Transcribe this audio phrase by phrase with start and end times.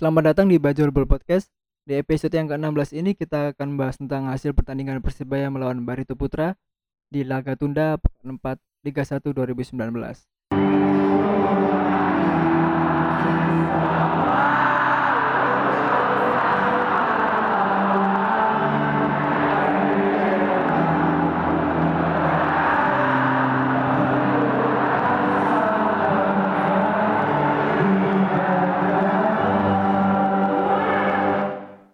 [0.00, 1.52] Selamat datang di Bajul Ball Podcast.
[1.84, 6.56] Di episode yang ke-16 ini kita akan membahas tentang hasil pertandingan Persibaya melawan Barito Putra
[7.12, 9.76] di laga tunda pekan 4 Liga 1 2019.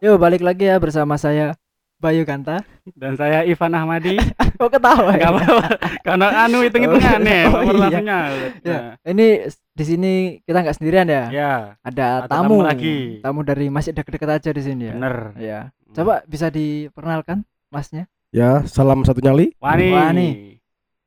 [0.06, 1.58] Yuk balik lagi ya bersama saya
[1.98, 2.62] Bayu Kanta.
[2.94, 4.14] dan saya Ivan Ahmadi
[4.54, 5.10] Kok ketawa?
[5.10, 5.66] nggak apa-apa
[6.06, 7.80] karena anu hitung hitungan nih Oh, nomor iya.
[7.82, 8.18] langsungnya
[8.62, 11.24] Ya, ini di sini kita nggak sendirian ya.
[11.28, 13.18] ya Ada ada tamu, tamu lagi.
[13.18, 14.94] Tamu dari masih dekat-dekat aja di sini ya.
[14.94, 15.58] bener Ya.
[15.90, 18.06] Coba bisa diperkenalkan masnya?
[18.30, 19.56] Ya, salam satu nyali.
[19.58, 20.28] Wani Wani.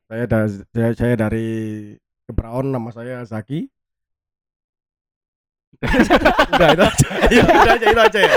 [0.04, 1.46] Saya da saya, saya dari
[2.26, 3.70] Kebraon, nama saya Zaki.
[6.52, 7.06] udah itu aja.
[7.30, 8.34] Ya, udah aja itu aja ya.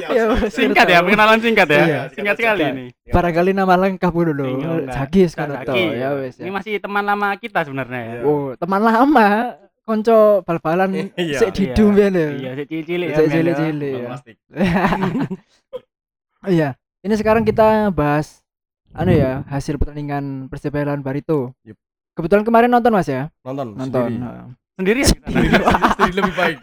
[0.00, 2.00] Iya, singkat ya perkenalan singkat ya Iya.
[2.10, 4.44] singkat sekali ini Barangkali nama lengkap dulu.
[4.44, 4.94] Iya, enggak.
[4.94, 5.84] Zaki Kak sekarang Zaki.
[5.94, 6.52] Ya wes ini ya.
[6.52, 8.22] masih teman lama kita sebenarnya ya Iya.
[8.24, 9.28] Oh, teman lama.
[9.82, 11.38] Konco bal-balan Iya.
[11.38, 12.26] sik didum ya lho.
[12.36, 13.32] iya si cilik ya Sik men, ya.
[13.32, 14.08] cilik-cilik ya.
[16.46, 16.68] Iya.
[16.98, 18.42] Ini sekarang kita bahas
[18.92, 21.54] anu ya, hasil pertandingan Persibaya lawan Barito.
[22.12, 23.30] Kebetulan kemarin nonton Mas ya?
[23.40, 24.10] Nonton, Nonton.
[24.10, 24.20] sendiri.
[24.20, 24.46] Heeh.
[24.78, 25.50] sendiri ya kita Sendiri,
[25.96, 26.56] sendiri lebih baik.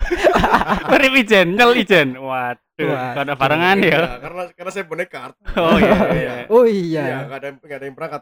[0.92, 3.14] Beri ijen nyel ijen waduh Waduh.
[3.16, 5.36] kada barengan ya Iya, karena karena saya bonek kart.
[5.56, 7.17] oh iya iya Oh Iya, iya.
[7.23, 8.22] enggak ada enggak ada yang berangkat.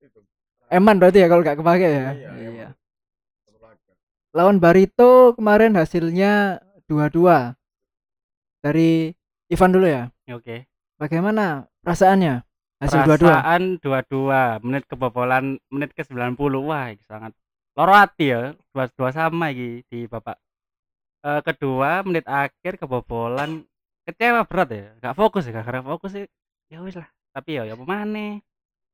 [0.00, 0.18] Itu.
[0.66, 2.08] Eman berarti ya kalau gak kepake ya.
[2.10, 2.68] Iya, Iya.
[4.30, 7.54] Lawan Barito kemarin hasilnya 2-2.
[8.60, 9.10] Dari
[9.48, 10.06] Ivan dulu ya.
[10.28, 12.44] oke Bagaimana perasaannya?
[12.78, 13.18] Hasil 2-2.
[13.18, 17.32] Perasaan dua-dua menit kebobolan menit ke 90 wah sangat
[17.72, 18.40] loro hati ya
[18.72, 20.36] dua dua sama iki di bapak
[21.20, 23.68] Eh, kedua menit akhir kebobolan.
[24.08, 24.88] Kecewa berat ya.
[25.04, 26.26] Gak fokus ya karena fokus sih.
[26.72, 27.08] Ya wis lah.
[27.36, 28.40] Tapi ya ya apa maneh?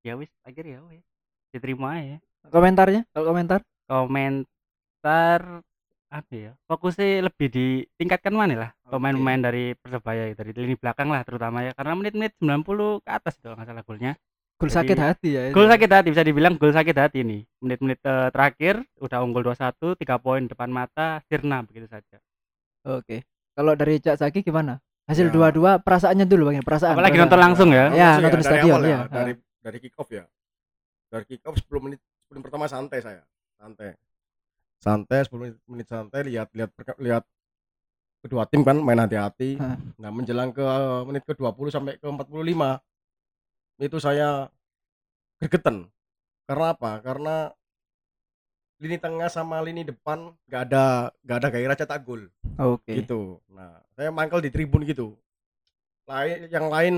[0.02, 1.06] Ya wis akhir ya wis.
[1.54, 2.18] Diterima aja.
[2.50, 3.06] Komentarnya?
[3.14, 3.60] Kalau komentar?
[3.86, 5.62] komentar
[6.10, 6.52] apa ya?
[6.66, 8.70] Fokusnya lebih ditingkatkan mana lah?
[8.90, 11.72] Pemain-pemain dari persebaya dari lini belakang lah terutama ya.
[11.78, 14.12] Karena menit-menit 90 ke atas itu kalau nggak salah golnya
[14.56, 15.42] Gol sakit hati ya.
[15.52, 17.44] Gol sakit hati bisa dibilang gol sakit hati nih.
[17.60, 22.16] Menit-menit eh, terakhir udah unggul 2-1, 3 poin depan mata, sirna begitu saja.
[22.88, 23.28] Oke.
[23.52, 24.80] Kalau dari Cak Zaki gimana?
[25.04, 25.52] Hasil Ya.
[25.52, 26.96] 2-2 perasaannya dulu Bang, ya, perasaan.
[26.96, 27.28] Apalagi perasaan.
[27.28, 27.84] nonton langsung ya.
[27.92, 28.98] Ya, Langsung nonton di dari stadion, awal ya.
[29.06, 30.24] Dari dari kick off ya.
[31.12, 33.22] Dari kick off 10 menit 10 menit pertama santai saya.
[33.60, 33.92] Santai.
[34.80, 36.48] Santai 10 menit, menit santai lihat
[36.96, 37.24] lihat
[38.24, 39.60] kedua tim kan main hati-hati.
[40.00, 42.80] Nah, menjelang ke eh, menit ke 20 sampai ke 45
[43.78, 44.48] itu saya
[45.36, 45.88] gregetan.
[46.46, 47.02] Karena apa?
[47.02, 47.36] Karena
[48.76, 52.28] lini tengah sama lini depan nggak ada nggak ada gairah cetak gol
[52.60, 52.92] Oke.
[53.02, 53.40] gitu.
[53.48, 55.16] Nah, saya mangkel di tribun gitu.
[56.04, 56.94] Lain yang lain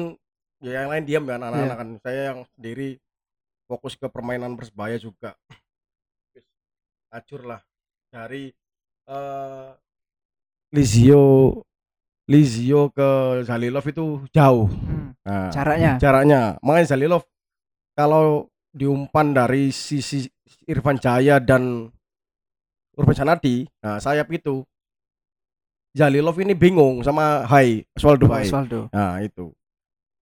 [0.59, 1.79] ya yang lain diam ya anak-anak Iya.
[1.79, 1.89] kan.
[2.03, 2.99] Saya yang sendiri
[3.71, 5.39] fokus ke permainan Persebaya juga.
[7.09, 7.61] Acur lah
[8.13, 8.53] dari
[9.09, 9.71] eh
[10.69, 11.57] Lizio
[12.29, 13.09] Lizio ke
[13.43, 14.69] Zalilov itu jauh.
[14.69, 15.97] Hmm, Nah, Caranya.
[15.97, 16.57] jaraknya.
[16.61, 17.25] Makanya Zalilov
[17.93, 20.25] kalau diumpan dari sisi
[20.65, 21.89] Irfan Jaya dan
[22.95, 24.65] Urban Sanadi, nah sayap itu
[25.93, 28.47] Zalilov ini bingung sama Hai, Osvaldo Hai.
[28.47, 28.81] Osvaldo.
[28.89, 29.51] Nah, itu.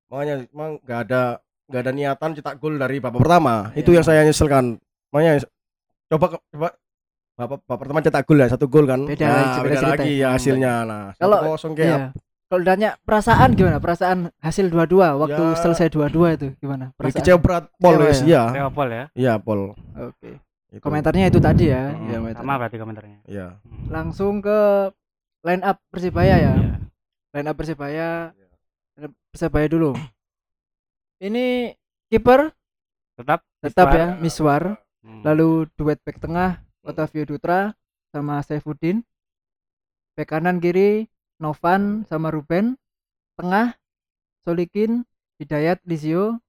[0.06, 1.22] Makanya emang nggak ada
[1.66, 3.74] nggak ada niatan cetak gol dari babak pertama.
[3.74, 3.96] Itu Iya.
[3.98, 4.78] yang saya nyeselkan.
[5.10, 5.42] Makanya
[6.06, 6.68] coba coba
[7.36, 9.00] babak, babak pertama cetak gol ya, satu gol kan.
[9.04, 10.18] Beda Nah, lagi, beda lagi ya.
[10.18, 10.72] ya hasilnya.
[10.82, 12.08] Nah, Kalau- kalau kosong kayak Iya.
[12.46, 13.82] Kalau ditanya perasaan gimana?
[13.82, 15.58] Perasaan hasil 2-2 waktu Ya.
[15.58, 16.94] selesai 2-2 itu gimana?
[16.94, 17.18] Perasaan.
[17.18, 18.12] kecewa berat Pol ya?
[18.22, 18.42] iya.
[18.70, 19.04] Pol ya.
[19.12, 19.60] Iya, Pol.
[19.74, 20.38] Oke.
[20.70, 20.78] Itu.
[20.78, 21.90] Komentarnya itu tadi ya.
[21.90, 22.40] Hmm, Iya, komentar.
[22.40, 23.18] Sama berarti komentarnya.
[23.26, 23.46] Iya.
[23.88, 24.58] Langsung ke
[25.42, 26.54] line up Persibaya ya.
[26.54, 26.74] Iya.
[27.34, 28.10] Line up Persibaya.
[28.96, 29.90] Up Persibaya dulu.
[31.18, 31.74] Ini
[32.06, 32.52] kiper
[33.16, 33.98] Tetap tetap Miswar.
[33.98, 34.62] ya, Miswar.
[35.02, 35.22] Hmm.
[35.24, 37.74] Lalu duet back tengah Otavio Dutra
[38.14, 39.02] sama Saifuddin.
[40.16, 42.78] Back kanan kiri Novan sama Ruben.
[43.36, 43.76] Tengah
[44.46, 45.04] Solikin,
[45.36, 46.40] Hidayat, Lizio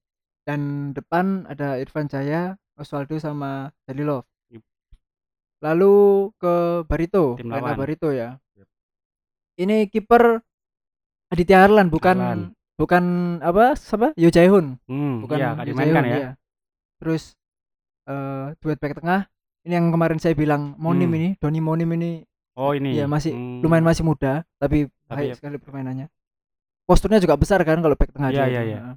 [0.47, 4.23] dan depan ada Irfan Jaya, Osvaldo sama Dalilov.
[4.47, 4.63] Yup.
[5.59, 5.95] Lalu
[6.39, 6.53] ke
[6.87, 7.75] Barito, Tim lawan.
[7.75, 8.39] Barito ya.
[9.59, 10.39] Ini kiper
[11.27, 12.41] Aditya Harlan bukan Harlan.
[12.79, 13.03] bukan
[13.43, 13.75] apa?
[13.75, 14.13] Siapa?
[14.15, 16.17] Yo Jae-hoon Hmm, bukan iya, dimainkan Jae-hoon, ya.
[16.21, 16.31] iya.
[17.03, 17.23] Terus
[18.07, 19.27] eh duet back tengah
[19.67, 21.17] ini yang kemarin saya bilang Monim Hmm.
[21.19, 22.23] ini, Doni Monim ini
[22.55, 22.95] Oh, ini.
[22.95, 23.59] ya masih Hmm.
[23.59, 26.07] lumayan masih muda tapi, Tapi baik ya- sekali permainannya.
[26.83, 28.79] Posturnya juga besar kan kalau back tengah Iya, dia iya, iya.
[28.81, 28.95] Heeh.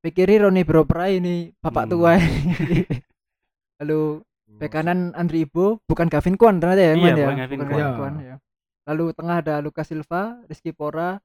[0.00, 1.92] Pikiri Roni Bropra ini bapak Hmm.
[1.92, 2.32] tua ini.
[3.78, 7.22] Lalu back kanan Andri Ibo bukan Gavin Kwan ternyata ya yang Iya, main ya.
[7.22, 7.92] bukan Gavin Bukan Kwan.
[7.94, 8.34] Kwan, ya.
[8.88, 11.20] Lalu tengah ada Lucas Silva, Rizky Pora,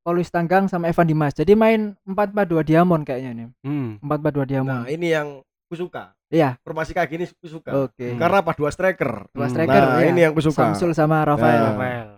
[0.00, 1.32] Paulus Tanggang sama Evan Dimas.
[1.32, 3.46] Jadi main 4-4-2 Diamond kayaknya nih.
[3.64, 3.96] Hmm.
[3.98, 4.84] 4-4-2 Diamond.
[4.84, 5.28] Nah, ini yang
[5.66, 6.12] ku suka.
[6.30, 7.74] Iya, Formasi kayak gini ku suka.
[7.84, 8.06] oke.
[8.14, 8.54] Karena apa?
[8.54, 9.26] Dua striker.
[9.30, 9.52] Dua Hmm.
[9.52, 10.06] striker Nah, ya.
[10.08, 10.62] ini yang ku suka.
[10.64, 11.58] Samsul sama Rafael.
[11.58, 11.70] Nah.
[11.74, 12.08] Rafael.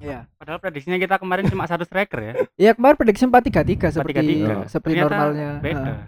[0.00, 0.18] Iya.
[0.34, 2.32] Padahal prediksinya kita kemarin cuma satu striker ya.
[2.58, 4.66] Iya, kemarin prediksi 4-3-3 seperti 4-3-3.
[4.66, 5.50] seperti Ternyata normalnya.
[5.60, 5.78] Beda.
[5.84, 6.00] Heeh.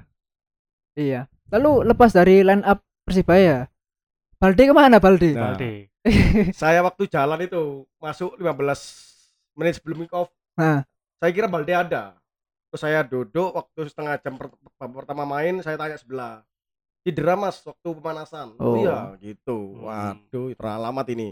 [0.97, 1.21] Iya.
[1.51, 3.69] Lalu lepas dari line up Persibaya,
[4.35, 5.31] Balde ke mana Balde?
[5.31, 5.53] Nah.
[5.53, 5.93] Balde.
[6.57, 8.81] Saya waktu jalan itu masuk 15
[9.55, 10.33] menit sebelum kick off.
[10.57, 10.81] Nah.
[11.21, 12.17] Saya kira Balde ada.
[12.67, 16.43] Terus saya duduk waktu setengah jam per- pertama main, saya tanya sebelah.
[17.05, 18.57] Cedera mas waktu pemanasan.
[18.57, 18.81] Oh.
[18.81, 19.77] Iya gitu.
[19.77, 19.85] Hmm.
[20.25, 21.29] Waduh, teralamat ini.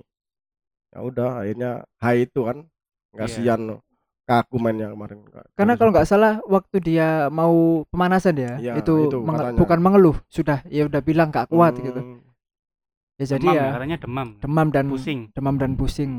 [0.92, 2.68] Ya udah akhirnya hai itu kan.
[3.12, 3.80] Kasihan
[4.24, 5.24] kaku mainnya kemarin.
[5.52, 9.58] Karena kalau nggak salah waktu dia mau pemanasan ya, Iya, itu, itu menge- katanya.
[9.60, 12.00] bukan mengeluh, sudah ya udah bilang nggak kuat Hmm, gitu.
[13.20, 14.28] Ya jadi demam, ya demam.
[14.40, 15.20] demam dan Pusing.
[15.36, 16.12] demam dan pusing.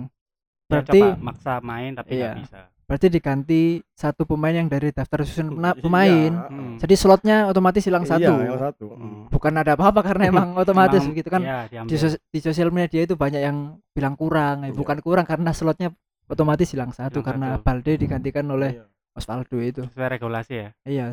[0.69, 2.41] Berarti coba maksa main tapi nggak Iya.
[2.41, 2.59] bisa.
[2.93, 6.31] Berarti diganti satu pemain yang dari daftar susun pena- Iya, pemain.
[6.45, 6.77] Hmm.
[6.77, 8.33] Jadi slotnya otomatis hilang Iya, satu.
[8.61, 8.85] satu.
[8.93, 9.25] Hmm.
[9.33, 11.41] Bukan ada apa-apa karena emang otomatis Emang, begitu kan.
[11.41, 14.77] iya, Di, sos- di sosial media itu banyak yang bilang kurang, ya, Iya.
[14.77, 15.89] bukan kurang karena slotnya
[16.29, 17.65] otomatis hilang satu Hilang karena satu.
[17.65, 18.85] Balde digantikan oleh Iya.
[19.13, 19.81] Osvaldo itu.
[19.89, 20.69] sesuai regulasi ya.
[20.85, 21.05] Iya.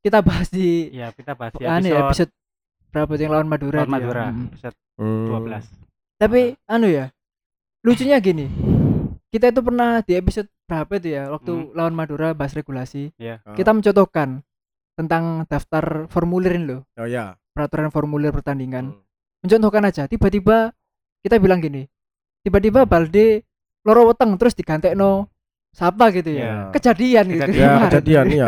[0.00, 3.76] Kita bahas di Iya, kita bahas di anu ya, episode, episode berapa yang lawan Madura
[3.78, 3.92] lawan ya?
[3.92, 4.46] Madura, Mm.
[4.48, 5.26] episode Hmm.
[5.28, 5.64] 12.
[6.16, 7.12] Tapi anu ya,
[7.84, 8.48] lucunya gini.
[9.36, 11.68] Kita itu pernah di episode berapa itu ya waktu Hmm.
[11.76, 13.12] lawan Madura bahas regulasi.
[13.20, 13.44] Iya.
[13.44, 13.52] Ah.
[13.52, 14.40] Kita mencontohkan
[14.96, 17.36] tentang daftar formulir ini loh, Oh ya.
[17.52, 18.96] peraturan formulir pertandingan.
[18.96, 19.04] Hmm.
[19.44, 20.72] Mencontohkan aja, tiba-tiba
[21.20, 21.84] kita bilang gini.
[22.40, 23.44] Tiba-tiba Balde
[23.84, 25.28] loro weteng terus digantekno
[25.70, 26.40] siapa gitu ya.
[26.40, 26.54] Iya.
[26.72, 27.42] Kejadian gitu.
[27.44, 27.60] Kejadian.
[27.60, 27.84] Ya, kemarin.
[27.92, 28.46] kejadian ya.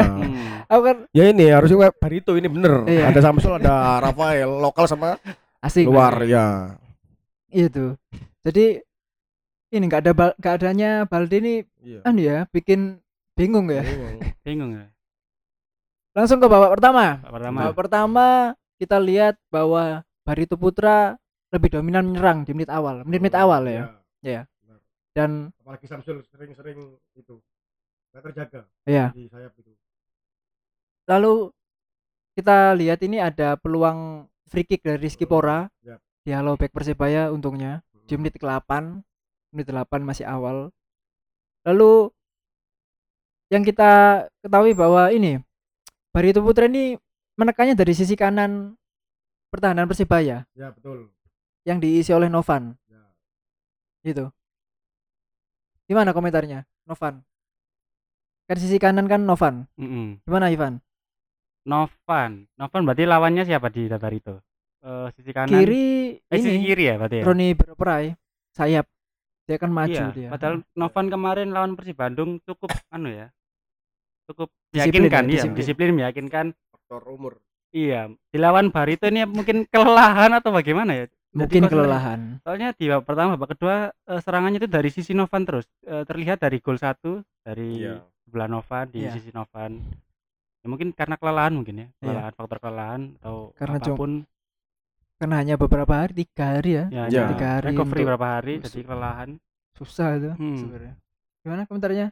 [0.69, 2.88] Aku kan Ya ini harusnya kayak Barito ini bener.
[2.88, 3.12] Iya.
[3.12, 5.20] Ada Samsul, ada Rafael, lokal sama
[5.61, 5.85] asik.
[5.85, 6.73] luar ya.
[7.49, 7.93] Itu.
[8.40, 8.81] Jadi
[9.70, 12.00] ini nggak ada bal- nggak adanya Balde ini Iya.
[12.03, 13.00] anu ya, bikin
[13.32, 13.85] bingung ya.
[14.41, 14.87] Bingung ya.
[16.12, 17.20] Langsung ke babak pertama.
[17.20, 17.59] Pak Pertama.
[17.62, 18.26] Babak pertama
[18.75, 21.15] kita lihat bahwa Barito Putra
[21.49, 23.82] lebih dominan menyerang di menit awal, menit-menit awal ya.
[24.20, 24.43] Iya.
[24.59, 24.79] benar.
[25.12, 26.79] Dan Apalagi Samsul sering-sering
[27.14, 27.41] itu
[28.09, 29.69] nggak terjaga ya, di sayap itu.
[31.05, 31.53] lalu
[32.32, 35.97] kita lihat ini ada peluang free kick dari Rizky Pora Ya.
[36.23, 39.00] di halo back Persebaya untungnya di menit ke-8
[39.50, 40.69] menit 8 masih awal
[41.62, 42.12] lalu
[43.49, 43.91] yang kita
[44.41, 45.41] ketahui bahwa ini
[46.12, 46.97] Barito Putra ini
[47.35, 48.77] menekannya dari sisi kanan
[49.49, 51.09] pertahanan Persebaya Ya betul.
[51.65, 53.03] yang diisi oleh Novan Ya.
[54.05, 54.29] gitu
[55.85, 57.25] gimana komentarnya Novan
[58.45, 60.21] kan sisi kanan kan Novan Mm-mm.
[60.25, 60.81] gimana Ivan
[61.65, 62.49] Novan.
[62.56, 64.33] Novan berarti lawannya siapa di daftar itu?
[64.81, 65.53] Eh, sisi kanan.
[65.53, 67.25] kiri eh, sisi ini kiri ya berarti ya.
[67.29, 68.06] Roni Beroperai
[68.56, 68.89] sayap
[69.49, 73.33] dia kan maju iya, dia padahal Novan kemarin lawan Persib Bandung cukup anu ya.
[74.29, 75.56] Cukup Disiplin meyakinkan ya, iya, disiplin.
[75.56, 76.47] disiplin meyakinkan.
[76.69, 77.41] Faktor umur.
[77.69, 81.05] Iya, dilawan Barito ini mungkin kelelahan atau bagaimana ya?
[81.09, 85.12] Jadi mungkin pas- kelelahan Soalnya di babak pertama, babak kedua eh, serangannya itu dari sisi
[85.12, 85.65] Novan terus.
[85.85, 88.05] Eh, terlihat dari gol satu dari Iya.
[88.25, 89.12] sebelah Novan di Iya.
[89.17, 89.81] sisi Novan.
[90.59, 91.97] Ya, mungkin karena kelelahan mungkin ya, Iya.
[92.00, 94.11] kelelahan faktor kelelahan atau Karena apa pun.
[95.19, 97.20] Karena hanya beberapa hari tiga hari ya Ya, Iya.
[97.20, 99.29] hanya Tiga hari recovery berapa hari jadi kelelahan.
[99.73, 100.56] susah itu Hmm.
[100.56, 100.94] sebenarnya
[101.38, 102.06] gimana komentarnya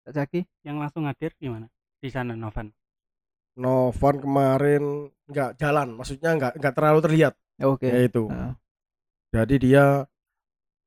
[0.00, 1.66] Kak Zaki Yang langsung hadir gimana?
[1.96, 2.72] Di sana Novan.
[3.54, 4.82] Novan kemarin
[5.26, 7.34] nggak jalan, maksudnya nggak nggak terlalu terlihat.
[7.54, 8.24] Ya, oke Ya itu.
[8.26, 8.52] Heeh.
[9.30, 9.84] Jadi dia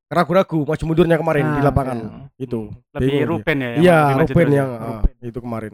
[0.06, 1.98] ragu-ragu maju mundurnya kemarin di Ah, lapangan.
[1.98, 2.10] oke.
[2.36, 2.60] Itu.
[2.92, 3.28] Lebih Bingung.
[3.30, 3.70] Ruben ya.
[3.76, 4.56] Iya, Ruben ya?
[4.56, 5.14] yang ah, Ruben.
[5.22, 5.72] itu kemarin.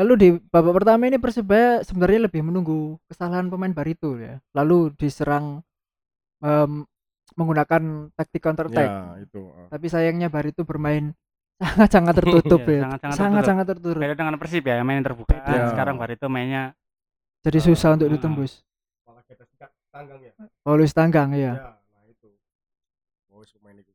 [0.00, 5.60] Lalu di babak pertama ini Persebaya sebenarnya lebih menunggu kesalahan pemain Barito ya lalu diserang
[6.40, 6.88] em,
[7.32, 9.42] menggunakan taktik counter attack Ya, itu.
[9.68, 11.12] tapi sayangnya Barito bermain
[11.60, 15.36] sangat-sangat tertutup Iya, ya sangat-sangat sangat-sangat tertutup Beda dengan Persib ya, yang main terbuka.
[15.36, 15.68] Beda.
[15.68, 16.72] Sekarang Barito mainnya
[17.40, 18.12] jadi susah untuk Ah.
[18.12, 18.64] ditembus
[19.00, 20.32] Apalagi ada sikap tanggang ya.
[20.60, 22.28] Paulus Tanggang ya Ya, nah itu.
[23.28, 23.92] Oh, pemain itu.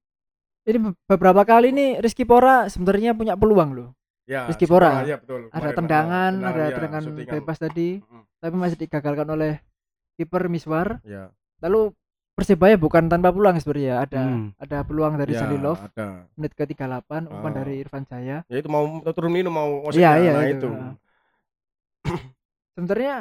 [0.64, 3.90] ini be- beberapa kali nih Rizky Pora sebenarnya punya peluang loh
[4.26, 4.90] Ya, Rizky Pora.
[4.92, 5.42] setelah- Iya, betul.
[5.44, 7.34] ada Kemarin, tendangan ah, ada ya, tendangan syutingan.
[7.36, 8.22] bebas tadi Mm-mm.
[8.36, 9.54] tapi masih digagalkan oleh
[10.16, 11.30] kiper Miswar Ya.
[11.60, 11.94] lalu
[12.34, 14.52] Persebaya bukan tanpa peluang sebenarnya ada Hmm.
[14.58, 16.28] ada peluang dari ya, Salilov ada.
[16.36, 17.56] menit ke 38 umpan Ah.
[17.56, 20.58] dari Irfan Jaya Ya itu mau turun ini mau Iya, wasit, iya, nah itu.
[20.58, 20.70] itu.
[20.74, 20.94] Ah.
[22.74, 23.16] sebenarnya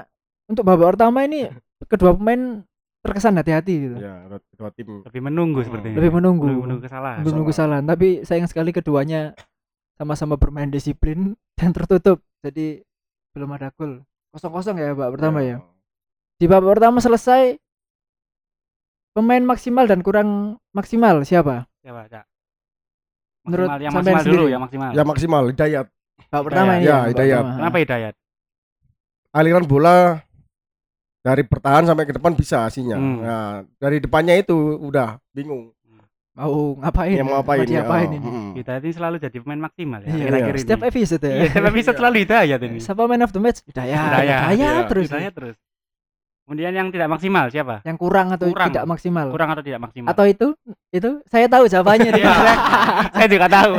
[0.47, 1.47] untuk babak pertama ini
[1.85, 2.67] kedua pemain
[3.01, 4.89] terkesan hati-hati gitu Ya, dua- dua tim.
[5.01, 5.67] lebih menunggu Hmm.
[5.69, 5.95] sepertinya.
[5.95, 7.21] lebih menunggu Menunggu, menunggu kesalahan.
[7.21, 9.37] menunggu kesalahan tapi sayang sekali keduanya
[9.95, 12.83] sama-sama bermain disiplin dan tertutup jadi
[13.35, 15.57] belum ada gol kosong-kosong ya babak pertama ya
[16.39, 17.59] di babak pertama selesai
[19.15, 22.25] pemain maksimal dan kurang maksimal siapa Siapa, Cak?
[23.45, 24.53] Menurut Maksimal, yang maksimal dulu sendiri?
[24.57, 24.91] yang maksimal.
[24.97, 25.87] Ya maksimal Hidayat.
[26.33, 26.85] Babak pertama ini.
[26.89, 27.43] Ya, babak Hidayat.
[27.45, 27.57] pertama.
[27.61, 28.15] Kenapa Hidayat?
[29.37, 29.97] Aliran bola
[31.21, 32.97] dari bertahan sampai ke depan bisa aslinya.
[32.97, 33.19] Hmm.
[33.21, 35.77] Nah, dari depannya itu udah bingung.
[36.35, 37.15] Mau ngapain?
[37.15, 38.17] Ya, mau ngapain Mau diapain ya.
[38.19, 38.27] ini?
[38.27, 38.51] Hmm.
[38.59, 40.09] Hidayat ini selalu jadi pemain maksimal ya.
[40.11, 41.31] Iya, akhir-akhir Setiap episode ya.
[41.31, 42.01] Iya, setiap episode Iya.
[42.03, 42.79] selalu Hidayat ini.
[42.83, 43.59] Siapa man of the match?
[43.63, 43.95] Hidayat.
[43.95, 44.41] Hidayat.
[44.51, 44.91] Hidayat Iya.
[44.91, 45.07] terus.
[45.07, 45.57] Hidayat terus.
[46.45, 47.81] Kemudian yang tidak maksimal siapa?
[47.87, 48.69] Yang kurang atau Kurang.
[48.69, 49.27] tidak maksimal?
[49.31, 50.09] Kurang atau tidak maksimal?
[50.11, 50.47] Atau itu?
[50.91, 52.11] Itu saya tahu jawabannya.
[52.13, 52.55] Iya, saya,
[53.15, 53.73] saya juga tahu.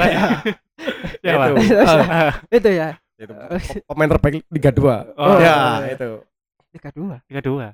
[1.21, 1.43] Siapa?
[1.45, 1.75] Itu.
[1.85, 2.87] Ah, itu ya.
[3.19, 3.33] itu.
[3.85, 5.13] Pemain terbaik Liga 2.
[5.19, 5.93] Oh, ya, iya.
[5.93, 6.09] itu.
[6.73, 7.27] Liga 2.
[7.27, 7.67] Tiga dua.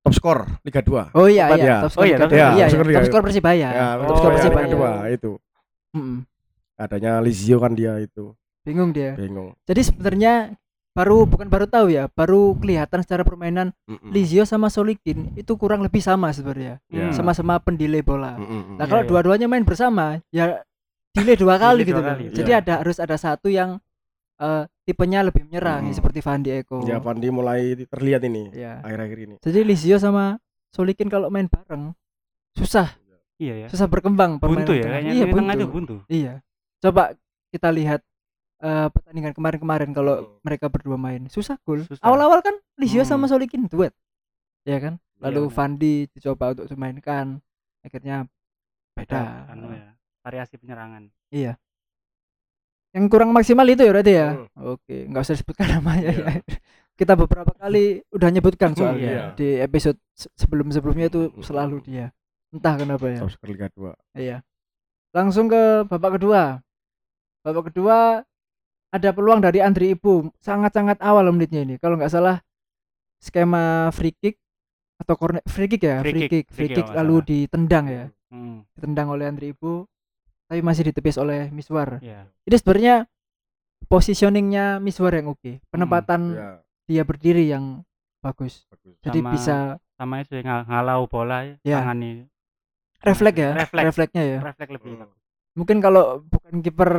[0.00, 1.12] Top skor Liga 2.
[1.12, 1.76] Oh iya Tempat iya, ya.
[1.78, 2.38] top Oh skor iya, Liga top dua.
[2.38, 2.40] skor.
[2.40, 3.68] Iya, Ya, iya, top skor top Liga- skor Persibaya.
[3.70, 5.08] Ya, Oh, top skor Persibaya kedua iya.
[5.12, 5.30] itu.
[5.90, 6.16] Mm-mm.
[6.74, 8.24] Adanya Lizio kan dia itu.
[8.60, 9.12] Bingung dia.
[9.14, 9.52] Bingung.
[9.62, 10.56] Jadi sebenarnya
[10.90, 14.10] baru bukan baru tahu ya, baru kelihatan secara permainan Mm-mm.
[14.10, 16.80] Lizio sama Solikin itu kurang lebih sama sebenarnya.
[16.86, 17.04] Ya.
[17.06, 17.14] Hmm.
[17.14, 18.34] Sama-sama pendelay bola.
[18.34, 18.74] Mm-mm.
[18.74, 19.08] Nah, Iya, kalau iya.
[19.08, 20.64] dua-duanya main bersama, ya
[21.10, 22.10] delay dua kali Delay gitu dua loh.
[22.10, 22.58] kali, Jadi iya.
[22.58, 23.76] ada harus ada satu yang
[24.38, 25.88] eh, tipenya lebih menyerang Hmm.
[25.88, 26.82] ya, seperti Van de Eko.
[26.82, 28.82] Ya Pandi mulai terlihat ini Ya.
[28.82, 29.36] akhir-akhir ini.
[29.38, 31.94] Jadi Lizio sama Solikin kalau main bareng
[32.52, 32.90] susah,
[33.36, 33.68] Iya ya.
[33.68, 35.62] susah berkembang permainan Buntu ya kayaknya Iya, di tengah buntu.
[35.62, 35.96] itu buntu.
[36.06, 36.32] Iya.
[36.78, 37.02] Coba
[37.48, 38.00] kita lihat
[38.60, 41.80] eh, pertandingan kemarin-kemarin kalau mereka berdua main susah gol.
[41.82, 42.04] Susah.
[42.04, 43.08] Awal-awal kan Lizio Hmm.
[43.08, 43.96] sama Solikin duet.
[44.62, 45.00] Ya kan?
[45.16, 47.40] Lalu Iya, Fandi dicoba untuk dimainkan.
[47.80, 48.28] Akhirnya
[48.92, 49.48] beda.
[49.48, 49.96] Anu ya.
[50.20, 51.08] Variasi penyerangan.
[51.30, 51.56] Iya.
[52.90, 54.28] Yang kurang maksimal itu ya berarti ya.
[54.34, 54.74] Hmm.
[54.74, 56.26] Oke, nggak usah disebutkan namanya Iya.
[56.26, 56.32] ya.
[56.94, 59.24] Kita beberapa kali udah nyebutkan soalnya Iya.
[59.32, 61.40] di episode se- sebelum-sebelumnya itu Hmm.
[61.40, 62.06] selalu dia.
[62.50, 63.22] Entah kenapa ya.
[63.22, 63.94] Top skor Liga 2.
[64.14, 64.42] Iya.
[65.10, 66.58] Langsung ke babak kedua.
[67.40, 68.20] Babak kedua
[68.90, 71.78] ada peluang dari Andri Ibu sangat-sangat awal menitnya ini.
[71.78, 72.42] Kalau nggak salah
[73.18, 74.36] skema free kick
[74.98, 77.06] atau corner free kick ya, Free free kick, kick, free free kick kick kalau nggak
[77.06, 78.04] lalu ditendang ya.
[78.28, 78.66] Hmm.
[78.74, 79.86] Ditendang oleh Andri Ibu
[80.50, 82.02] tapi masih ditepis oleh Miswar.
[82.02, 82.26] Iya.
[82.42, 82.94] Jadi sebenarnya
[83.86, 86.50] positioningnya Miswar yang oke, penempatan Ya,
[86.86, 87.86] dia berdiri yang
[88.18, 88.66] bagus.
[88.66, 88.98] bagus.
[89.00, 89.56] Jadi Sama- bisa
[89.94, 91.54] Sama itu ya, ng- ngalau bola ya.
[91.62, 91.78] Ya.
[91.80, 92.24] Tangan ini.
[93.00, 93.86] refleks ya, Refleks.
[93.86, 94.38] refleksnya ya.
[94.42, 95.00] Refleks lebih Hmm.
[95.00, 95.18] bagus.
[95.56, 96.90] Mungkin kalau bukan kiper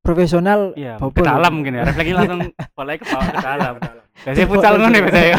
[0.00, 1.56] profesional Iya, bobol ke dalam ya.
[1.56, 1.82] mungkin ya.
[1.86, 2.40] Refleksnya langsung
[2.74, 3.74] bolanya ke bawah ke dalam.
[3.80, 5.38] Biasanya Telepon futsal ngono ya biasanya.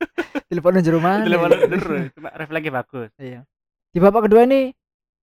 [0.50, 1.22] Teleponan jero mana?
[1.24, 2.02] Telepon terus.
[2.12, 3.08] Cuma refleksnya bagus.
[3.16, 3.40] Iya.
[3.90, 4.70] Di babak kedua ini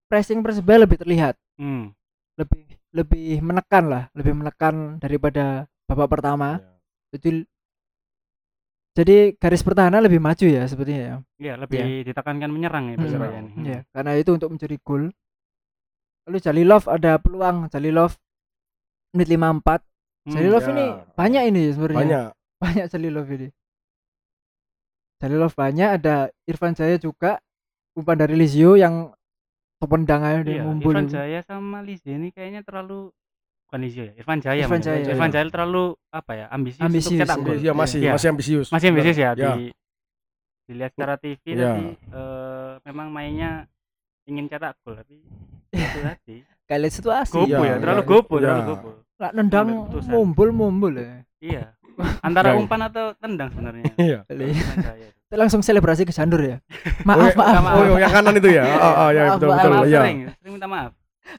[0.06, 1.92] pressing Persebaya lebih terlihat, Hmm.
[2.38, 6.58] lebih lebih menekan lah, lebih menekan daripada babak pertama.
[6.58, 7.18] Ya.
[7.18, 7.30] Jadi
[8.96, 11.14] jadi garis pertahanan lebih maju ya sepertinya ya.
[11.36, 13.50] Iya, lebih ditekankan menyerang ya Hmm, Persebaya ini.
[13.62, 15.12] Iya, karena itu untuk mencuri gol.
[16.24, 18.16] Lalu Jalilov ada peluang Jalilov
[19.12, 19.84] menit 54.
[20.24, 20.32] Hmm.
[20.32, 20.70] Jalilov ya.
[20.72, 21.98] ini banyak ini sebenarnya.
[22.00, 22.26] Banyak.
[22.64, 23.48] Banyak Jalilov ini.
[25.16, 27.40] Jalilov banyak ada Irfan Jaya juga
[27.92, 29.12] umpan dari Lizio yang
[29.76, 30.92] tendang aja dia Iya, ngumpul.
[30.96, 33.12] Irfan Jaya sama Lizzie ini kayaknya terlalu
[33.68, 34.62] bukan Lizzie ya, Irfan Jaya.
[34.64, 34.86] Irfan mungkin.
[34.88, 35.34] Jaya, Irfan iya.
[35.36, 36.46] Jaya terlalu apa ya?
[36.48, 37.44] Ambisius, Ambisius, untuk cetak iya.
[37.44, 37.56] gol.
[37.60, 38.12] Iya, masih Iya.
[38.16, 38.68] masih ambisius.
[38.72, 39.52] Masih ambisius ya, Ya.
[39.52, 39.64] di
[40.66, 41.54] dilihat secara TV Iya.
[41.54, 43.50] tadi eh, memang mainnya
[44.26, 45.22] ingin cetak gol tapi
[45.70, 47.32] itu tadi Kayak lihat situasi.
[47.36, 48.42] gopo Iya, ya, terlalu iya, gopo, iya.
[48.42, 48.88] terlalu gopo.
[49.16, 50.10] Lah nendang putusan.
[50.10, 51.08] mumbul-mumbul ya.
[51.38, 51.62] Iya.
[52.20, 53.84] Antara umpan atau tendang sebenarnya.
[53.96, 54.18] Iya.
[55.28, 56.56] Langsung selebrasi ke Jandur ya.
[57.02, 57.74] Oh, Maaf, ya- maaf.
[57.76, 58.62] Oh, yang kanan itu ya.
[58.62, 59.72] Oh, oh ya Maaf, betul maaf, betul.
[59.72, 59.98] Maaf, Iya.
[59.98, 60.90] sering, sering minta maaf.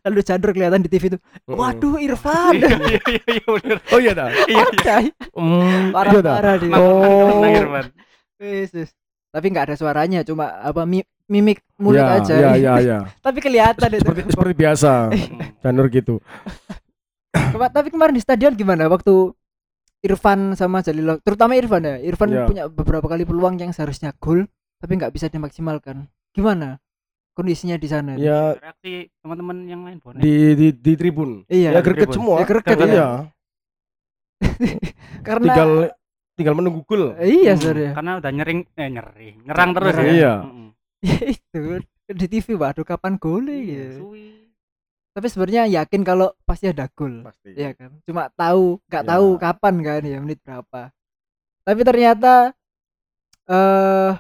[0.03, 1.17] Lalu Jandur kelihatan di TV itu.
[1.45, 2.53] Waduh, Irfan.
[2.53, 3.77] Iya, iya, iya, iya, bener.
[3.87, 4.27] Oh iya dah.
[4.43, 4.63] Iya, iya.
[4.65, 4.95] Oke.
[5.31, 5.93] Hmm, iya.
[5.93, 6.75] Parah-parah dia.
[6.75, 7.39] Oh.
[8.37, 8.89] Yesus.
[9.27, 12.33] Tapi nggak ada suaranya, cuma apa mi- mimik mulut Ya, aja.
[12.35, 12.97] Ya, ya, ya.
[13.25, 14.03] Tapi kelihatan itu.
[14.03, 14.91] Seperti seperti biasa.
[15.61, 16.19] Janur gitu.
[17.47, 19.31] Tapi kemarin di stadion gimana waktu
[20.07, 21.95] Irfan sama Jalilov, terutama Irfan ya.
[21.99, 22.45] Irfan Iya.
[22.45, 24.47] punya beberapa kali peluang yang seharusnya gol
[24.77, 26.05] tapi nggak bisa dimaksimalkan.
[26.31, 26.79] Gimana
[27.33, 28.15] kondisinya di sana?
[28.15, 30.19] Ya Reaksi teman-teman yang lain bonek.
[30.19, 31.43] di di di tribun.
[31.45, 31.69] Iya.
[31.71, 32.39] Ya greget semua.
[32.39, 32.87] Ya, greget ya.
[32.87, 33.07] Iya.
[35.27, 35.71] Karena Tinggal
[36.33, 37.17] tinggal menunggu gol.
[37.17, 37.91] iya Hmm, sebenarnya.
[37.93, 40.05] Karena udah nyering eh nyering, nyerang terus Nyerang.
[40.05, 40.13] ya.
[40.13, 40.33] Iya.
[40.39, 40.67] Mm-mm.
[41.07, 41.61] Ya itu
[42.09, 44.01] di TV waduh kapan gol Iya, ya.
[45.17, 47.25] Tapi sebenarnya yakin kalau pasti ada gol.
[47.25, 47.57] Pasti.
[47.57, 47.97] Iya kan?
[48.05, 49.09] Cuma tahu nggak Ya.
[49.09, 50.93] tahu kapan kan ya menit berapa.
[51.65, 52.53] Tapi ternyata
[53.47, 54.11] eh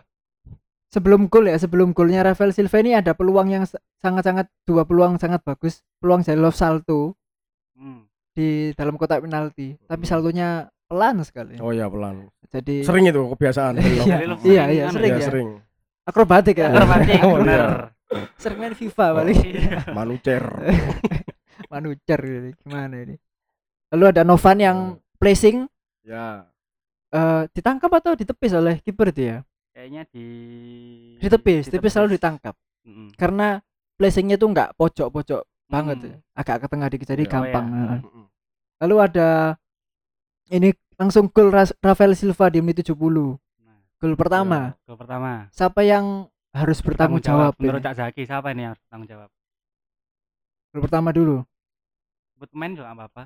[0.89, 5.21] sebelum gol ya, sebelum golnya Rafael Silva ini ada peluang yang sa- sangat-sangat dua peluang
[5.21, 5.85] sangat bagus.
[5.97, 7.13] Peluang Jalilov salto
[7.77, 8.09] Hmm.
[8.33, 11.61] di dalam kotak penalti, tapi saltonya pelan sekali.
[11.61, 12.25] Oh ya pelan.
[12.47, 13.77] Jadi Sering itu kebiasaan.
[13.77, 15.27] Iya, iya, sering iya, sering Ya, ya.
[15.29, 15.49] sering.
[16.03, 16.71] Akrobatik ya.
[16.71, 17.93] Akrobatik, Oh, bener.
[18.35, 19.15] Sering main FIFA Oh.
[19.17, 19.37] paling.
[19.37, 19.79] Iya.
[19.97, 20.43] Manucer.
[21.71, 23.15] Manucer ini gimana ini.
[23.89, 24.77] Lalu ada Novan yang
[25.15, 25.67] placing
[26.01, 26.47] Ya.
[27.07, 29.43] eh ditangkap atau ditepis oleh kiper dia?
[29.71, 30.27] Kayaknya di
[31.17, 32.55] Ditepis, ditepis selalu ditangkap.
[32.81, 33.11] Mm-mm.
[33.13, 33.59] karena
[33.93, 36.07] placingnya tuh nggak pojok-pojok banget Hmm.
[36.07, 36.15] ya.
[36.33, 37.29] agak ke tengah dikit jadi Iya.
[37.29, 37.83] gampang Oh, iya.
[37.83, 37.99] Heeh.
[38.01, 38.25] Mm-mm.
[38.79, 39.29] lalu ada
[40.47, 45.51] ini langsung gol Rafael Silva di menit 70 Nah, gol pertama gol pertama.
[45.51, 47.85] siapa yang harus bertanggung jawab, Menurut ini?
[47.85, 49.29] Cak Zaki siapa ini yang harus bertanggung jawab?
[50.69, 51.41] gol pertama dulu
[52.29, 53.23] Sebut pemain juga apa-apa.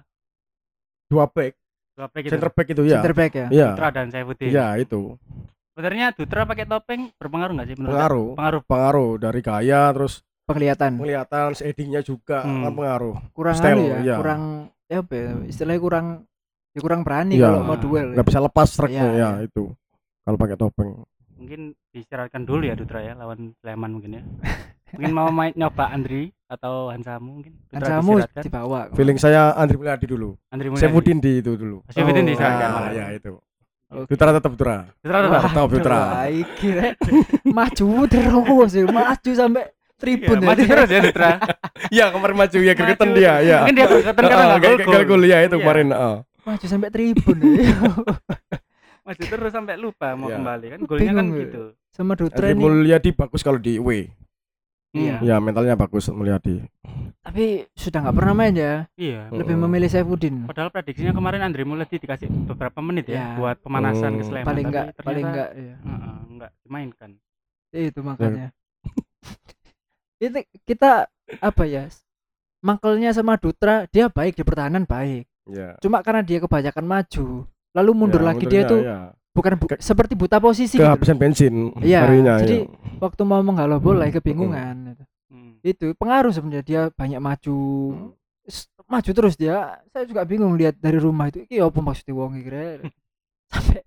[1.05, 1.53] Dua back,
[1.91, 2.31] Dua back gitu.
[2.31, 2.95] center back itu ya.
[2.97, 3.67] center back ya Iya.
[3.69, 4.47] Dutra dan Saifuddin.
[4.47, 5.01] Iya, itu.
[5.71, 8.27] Sebenarnya Dutra pakai topeng berpengaruh nggak sih menurut Pengaruh.
[8.35, 8.61] Pengaruh.
[8.63, 12.63] Pengaruh dari gaya terus penglihatan penglihatan shadingnya juga Hmm.
[12.65, 13.15] kan pengaruh.
[13.31, 14.15] kurang Style, anu ya iya.
[14.15, 14.41] kurang
[14.85, 16.05] ya apa ya, istilahnya kurang
[16.71, 17.47] ya kurang berani Iya.
[17.47, 19.29] kalau mau duel Nggak bisa lepas track Iya, ya, iya.
[19.41, 19.63] itu.
[20.21, 20.89] Kalau pakai topeng.
[21.41, 24.23] Mungkin diistirahatkan dulu ya Dutra ya lawan Sleman mungkin ya.
[24.93, 27.53] mungkin mau main nyoba Andri atau Hansamu mungkin.
[27.65, 28.43] Dutra diistirahatkan.
[28.45, 28.95] dibawa kok.
[28.95, 30.37] Feeling saya Andri Mulyadi dulu.
[30.47, 30.85] Andri Mulyadi.
[30.85, 31.81] Saifuddin di itu dulu.
[31.89, 32.67] Saifuddin Oh, diistirahatkan.
[32.67, 32.93] Ah, malah.
[32.93, 33.33] ya itu.
[33.91, 34.07] Oke.
[34.07, 34.77] Dutra tetap Dutra.
[35.01, 35.41] Dutra tetap.
[35.43, 35.99] Tetap Dutra.
[36.53, 36.95] rek.
[37.43, 39.63] maju terus ya maju sampai
[39.99, 41.29] tribun Iya, maju terus ya Dutra.
[41.93, 43.17] Iya, kemarin maju ya gregetan Maju.
[43.19, 43.57] dia, ya.
[43.65, 45.61] Mungkin dia gregetan karena Ah, kayak gol ya itu Iya.
[45.61, 46.17] kemarin, ah.
[46.41, 47.73] maju sampai tribun ya.
[49.01, 50.37] Maju terus sampai lupa mau Iya.
[50.37, 51.41] kembali kan golnya kan Bingung, ya.
[51.43, 51.63] gitu.
[51.89, 54.13] sama Dutra ini Mulyadi bagus kalau di away.
[54.91, 55.15] Iya.
[55.17, 55.23] Hmm.
[55.23, 56.61] Ya, mentalnya bagus Mulyadi.
[57.21, 59.29] tapi sudah nggak pernah main ya Iya.
[59.31, 63.27] lebih memilih Saifuddin Padahal prediksinya kemarin Andri Mulyadi dikasih beberapa menit ya, Ya.
[63.35, 64.27] buat pemanasan ke Hmm.
[64.27, 64.47] Sleman.
[64.47, 65.75] paling enggak ternyata, paling enggak ya.
[65.77, 67.09] Heeh, enggak dimainkan.
[67.71, 68.47] itu makanya
[70.19, 71.07] itu kita
[71.39, 71.87] apa ya
[72.59, 75.73] mangkelnya sama Dutra dia baik di pertahanan baik Ya.
[75.79, 78.97] cuma karena dia kebanyakan maju lalu mundur Ya, lagi dia mundurnya, tuh ya.
[79.31, 80.83] bukan bu- Ke- seperti buta posisi gitu.
[80.83, 82.99] kehabisan bensin Iya, harinya, jadi- ya.
[82.99, 85.03] waktu mau menghalau bola ya kebingungan gitu.
[85.27, 85.53] Hmm.
[85.61, 87.57] itu pengaruh sebenarnya dia banyak maju
[88.43, 89.55] S- maju terus dia
[89.87, 92.77] saya juga bingung lihat dari rumah itu iya apa maksudnya wong iki rek?
[93.51, 93.79] sampai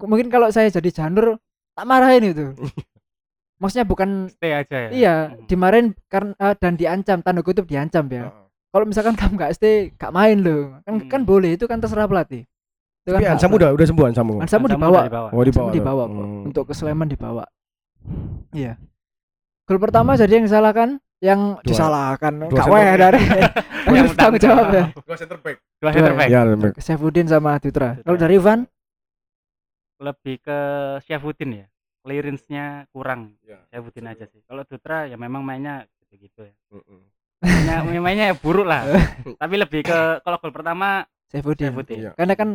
[0.00, 1.36] mungkin kalau saya jadi janur
[1.70, 2.56] tak marahin itu
[3.60, 4.90] maksudnya bukan Stay aja ya.
[4.90, 5.44] iya Hmm.
[5.44, 8.44] dimarahin karena eh, dan diancam tanda kutip diancam ya Heeh.
[8.70, 11.08] kalau misalkan kamu nggak stay nggak main loh kan Hmm.
[11.10, 12.48] kan boleh itu kan terserah pelatih
[13.00, 13.56] itu Tapi pelatih.
[13.56, 14.34] udah udah sembuh Ansamu.
[14.38, 15.28] Ansamu dibawa udah dibawa.
[15.30, 15.66] Oh, dibawa.
[15.66, 16.46] Ansamu dibawa kok Hmm.
[16.46, 17.44] untuk ke Sleman dibawa
[18.50, 18.72] iya
[19.64, 20.88] gol pertama jadi yang disalahkan
[21.20, 23.20] yang Dua- disalahkan center weh dari
[23.80, 25.56] Yang harus tanggung jawab ya Dua center back.
[25.76, 26.28] Dua center back.
[26.28, 26.74] Ya, center back.
[26.78, 28.60] Saifuddin sama Dutra kalau dari Ivan
[29.98, 30.58] Lebih ke
[31.04, 31.66] Syafuddin ya.
[32.00, 33.36] Clearance-nya kurang.
[33.42, 33.60] Ya.
[33.68, 34.40] Syafuddin aja sih.
[34.42, 36.54] Kalau Dutra ya memang mainnya gitu-gitu ya.
[36.72, 37.00] Mm-mm.
[37.40, 38.80] Mainnya, mainnya ya buruk lah.
[39.40, 41.98] Tapi lebih ke kalau gol pertama Saifuddin Syafuddin.
[42.00, 42.10] Iya.
[42.16, 42.48] karena kan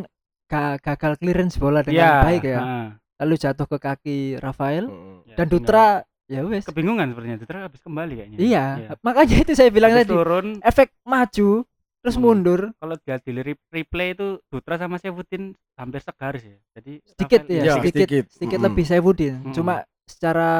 [0.46, 2.22] gagal clearance bola dengan Iya.
[2.22, 2.86] baik ya heeh.
[3.16, 4.84] lalu jatuh ke kaki Rafael.
[5.24, 5.86] Ya, dan Dutra
[6.26, 8.38] ya wes kebingungan sebenarnya Dutra habis kembali kayaknya.
[8.38, 8.64] iya
[9.00, 11.50] makanya itu saya bilang Habis tadi turun efek maju
[11.98, 12.22] terus Hmm.
[12.24, 16.58] mundur kalau dia di re- replay itu Dutra sama Syafuddin hampir segaris ya.
[16.72, 18.24] Jadi sedikit Rafael- ya Iya, sedikit sedikit.
[18.28, 18.66] sedikit Mm-mm.
[18.68, 19.52] lebih Saifuddin Mm-mm.
[19.52, 20.50] cuma secara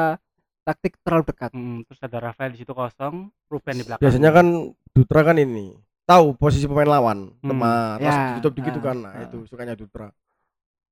[0.61, 4.03] taktik terlalu dekat Mm, terus ada Rafael di situ kosong, Ruben di belakang.
[4.03, 4.47] Biasanya kan
[4.89, 5.71] Dutra kan ini
[6.07, 7.51] tahu posisi pemain lawan Hmm.
[7.51, 9.23] tepat Ya, langsung ditutup gitu ah, kan nah ah.
[9.23, 10.07] itu sukanya Dutra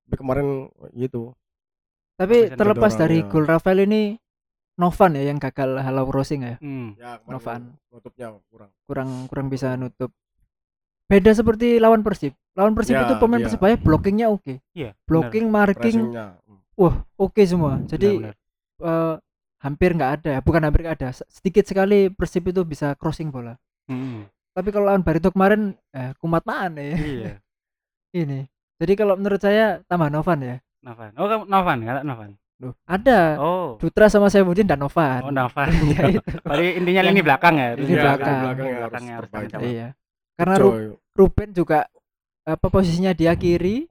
[0.04, 0.46] tapi kemarin
[0.92, 1.32] gitu
[2.14, 3.26] tapi Bisa terlepas dorong, dari ya.
[3.26, 4.02] gol Rafael ini
[4.76, 6.92] Novan ya yang gagal halau crossing ya Hmm.
[6.94, 7.80] ya Novan.
[7.88, 10.12] nutupnya kurang kurang kurang bisa nutup
[11.06, 13.46] beda seperti lawan Persib lawan Persib Ya, itu pemain iya.
[13.46, 14.92] Persibaya blockingnya oke Iya.
[15.02, 16.60] blocking marking pressingnya mm.
[16.74, 18.34] wah oke semua jadi benar.
[18.82, 19.14] eh,
[19.58, 23.30] hampir nggak ada ya bukan hampir nggak ada se- sedikit sekali Persib itu bisa crossing
[23.30, 27.32] bola Mm, tapi kalau lawan Barito kemarin eh, kumat maan ya iya.
[28.16, 31.10] ini jadi kalau menurut saya tambah Novan ya Novan.
[31.14, 32.30] Oh, kamu Novan, kata Novan.
[32.56, 33.74] Loh, ada Oh.
[33.76, 35.66] Dutra sama Saifuddin dan Novan Oh, Novan.
[35.92, 37.68] ya itu Berarti intinya lini belakang ya.
[37.74, 38.36] Lini Iya, belakang.
[38.38, 39.50] harus Belakangnya harus terbaik.
[39.66, 39.88] iya
[40.32, 40.96] karena Ru-.
[41.10, 41.88] Ruben juga
[42.44, 43.90] apa posisinya dia kiri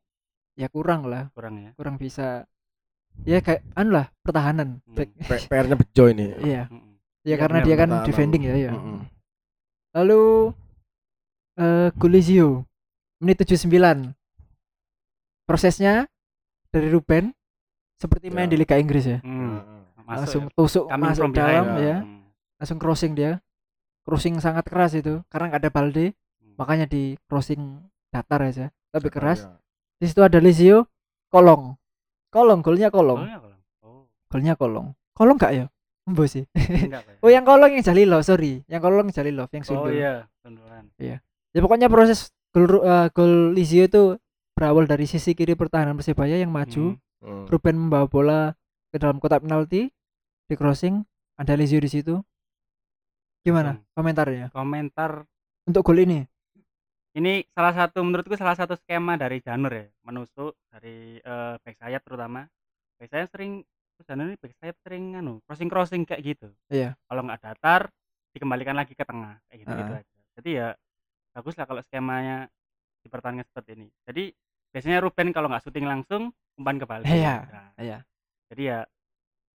[0.56, 1.72] ya kurang lah Kurang ya.
[1.76, 2.48] kurang bisa
[3.22, 5.04] ya kayak anu lah pertahanan Hmm.
[5.28, 6.96] PR-nya bejo ini iya Mm-mm.
[7.22, 9.04] ya Iya, karena dia kan defending ya ya Mm-mm.
[9.96, 10.52] Lalu
[11.56, 12.68] eh Gulizio
[13.18, 14.12] menit 79
[15.46, 16.10] prosesnya
[16.70, 17.32] dari Ruben
[17.96, 18.52] seperti main Ya.
[18.52, 19.56] di Liga Inggris ya Hmm.
[19.56, 19.82] Heeh.
[20.06, 20.52] Masuk langsung ya.
[20.54, 21.82] tusuk Coming masuk dalam ya.
[21.82, 21.98] ya
[22.56, 23.40] langsung crossing dia
[24.04, 26.06] crossing sangat keras itu karena nggak ada Balde
[26.36, 26.54] Hmm.
[26.56, 27.62] makanya di crossing
[28.12, 29.56] datar aja tapi Cepat, keras ya.
[29.98, 30.86] di situ ada Lizio
[31.28, 31.74] kolong
[32.30, 33.58] kolong golnya kolong Oh, ya, kalau.
[33.82, 35.66] Oh, golnya kolong kolong nggak ya
[36.06, 36.46] Embo sih.
[36.86, 38.62] Enggak oh yang kolong yang Jalilov sorry.
[38.70, 39.92] Yang kolong Jalilov yang Oh sundul.
[39.94, 40.84] iya, sundulan.
[41.02, 41.18] ya
[41.60, 44.16] pokoknya proses gol Ru- eh, gol Lizio itu
[44.54, 46.94] berawal dari sisi kiri pertahanan Persebaya yang maju.
[46.94, 47.02] Hmm.
[47.26, 47.46] Hmm.
[47.50, 48.42] Ruben membawa bola
[48.94, 49.90] ke dalam kotak penalti
[50.46, 51.02] di crossing
[51.36, 52.22] ada Lizio di situ.
[53.42, 53.94] Gimana Kosong.
[53.98, 54.46] komentarnya?
[54.54, 55.12] Komentar.
[55.66, 56.22] Untuk gol ini?
[57.16, 62.02] Ini salah satu menurutku salah satu skema dari Janur ya menusuk dari eh, back sayap
[62.06, 62.46] terutama.
[63.02, 66.94] Back sayap sering terus Janur ini back sayap sering anu crossing crossing kayak gitu Iya.
[67.02, 67.88] kalau nggak datar
[68.32, 70.00] dikembalikan lagi ke tengah kayak gitu, gitu Ah.
[70.00, 70.68] aja jadi ya
[71.32, 72.38] bagus lah kalau skemanya
[73.02, 74.24] dipertahankan seperti ini jadi
[74.70, 77.36] biasanya Ruben kalau nggak syuting langsung umpan ke Baldi Iya.
[77.46, 77.98] Nah, Iya.
[78.52, 78.80] jadi ya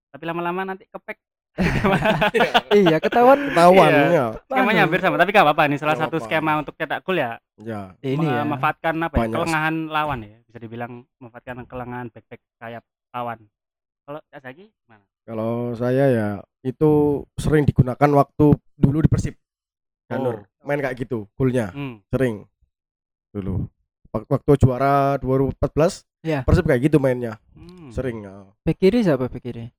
[0.08, 1.20] tapi lama-lama nanti kepek
[2.72, 4.06] Iya, ketahuan Ketahuan Iya.
[4.08, 4.26] ya.
[4.40, 6.32] skemanya hampir sama tapi gak apa-apa nih salah Nggak satu apa-apa.
[6.32, 7.80] skema untuk cetak gol ya Ya.
[8.00, 8.42] ini ya.
[8.42, 13.38] memanfaatkan apa ya kelengahan lawan ya bisa dibilang memanfaatkan kelengahan back back sayap lawan
[14.10, 16.28] kalau Cak Zaki gimana Kalau saya ya
[16.60, 16.90] itu
[17.36, 19.38] sering digunakan waktu dulu di Persib.
[20.04, 20.66] Janur Oh.
[20.66, 22.02] main kayak gitu, golnya hmm.
[22.08, 22.42] sering
[23.30, 23.70] dulu.
[24.10, 26.42] Wak- Waktu juara 2014 Iya.
[26.42, 27.88] Persib kayak gitu mainnya, Hmm.
[27.88, 28.20] sering.
[28.20, 28.42] ya.
[28.60, 29.70] Bek kiri siapa bek kiri?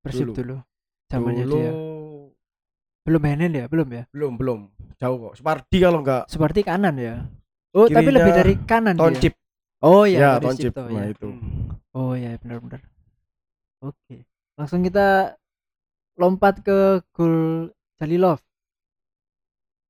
[0.00, 0.32] Persib Dulu.
[0.32, 0.56] dulu.
[1.10, 1.72] Zamannya Dulu dia.
[3.02, 4.02] Belum Henen ya, belum ya?
[4.08, 4.60] belum belum
[4.94, 5.34] jauh kok.
[5.34, 7.26] Spardi kalau enggak Seperti kanan ya.
[7.72, 9.02] Oh, tapi Kirinya lebih dari kanan dia.
[9.02, 9.34] Toncip.
[9.80, 10.70] Oh Ya, iya, dari Toncip.
[10.70, 11.04] situ, Nah, ya.
[11.10, 11.28] itu.
[11.28, 11.66] Hmm.
[11.90, 12.80] Oh iya, benar-benar.
[13.80, 14.24] Oke.
[14.54, 15.36] Langsung kita
[16.14, 16.78] lompat ke
[17.10, 18.40] gol Jalilov.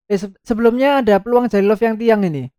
[0.06, 2.50] Eh se- sebelumnya ada peluang Jalilov yang tiang ini.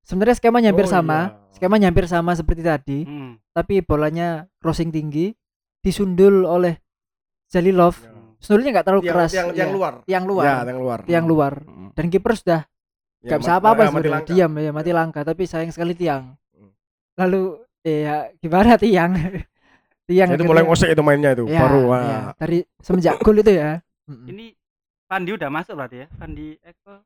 [0.00, 1.28] Sebenarnya skemanya hampir Oh, sama, iya.
[1.50, 3.40] skemanya hampir sama seperti tadi, Hmm.
[3.50, 5.32] tapi bolanya crossing tinggi,
[5.80, 6.76] disundul oleh
[7.48, 7.96] Jalilov.
[7.98, 8.12] Ya.
[8.36, 9.30] Sundulnya nggak terlalu Yang, keras.
[9.32, 9.74] yang, yang iya.
[9.74, 9.92] luar.
[10.04, 10.44] Yang luar.
[10.44, 10.98] Ya, yang luar.
[11.02, 11.52] Tiang luar.
[11.64, 11.88] Mm.
[11.96, 12.60] Dan kiper sudah
[13.24, 14.26] Ya, nggak bisa ma- apa-apa ya, sebenarnya.
[14.28, 15.22] Diam ya, mati langkah.
[15.24, 16.36] Tapi sayang sekali tiang.
[16.52, 16.68] Hmm.
[17.16, 17.42] Lalu
[17.80, 19.16] ya gimana tiang?
[20.04, 21.44] tiang Itu mulai ngosek itu mainnya itu.
[21.48, 22.22] Ya, Baru ya, wah.
[22.36, 23.80] dari semenjak gol itu ya.
[24.04, 24.52] Ini
[25.04, 27.00] Fandi udah masuk berarti ya Fandi Eko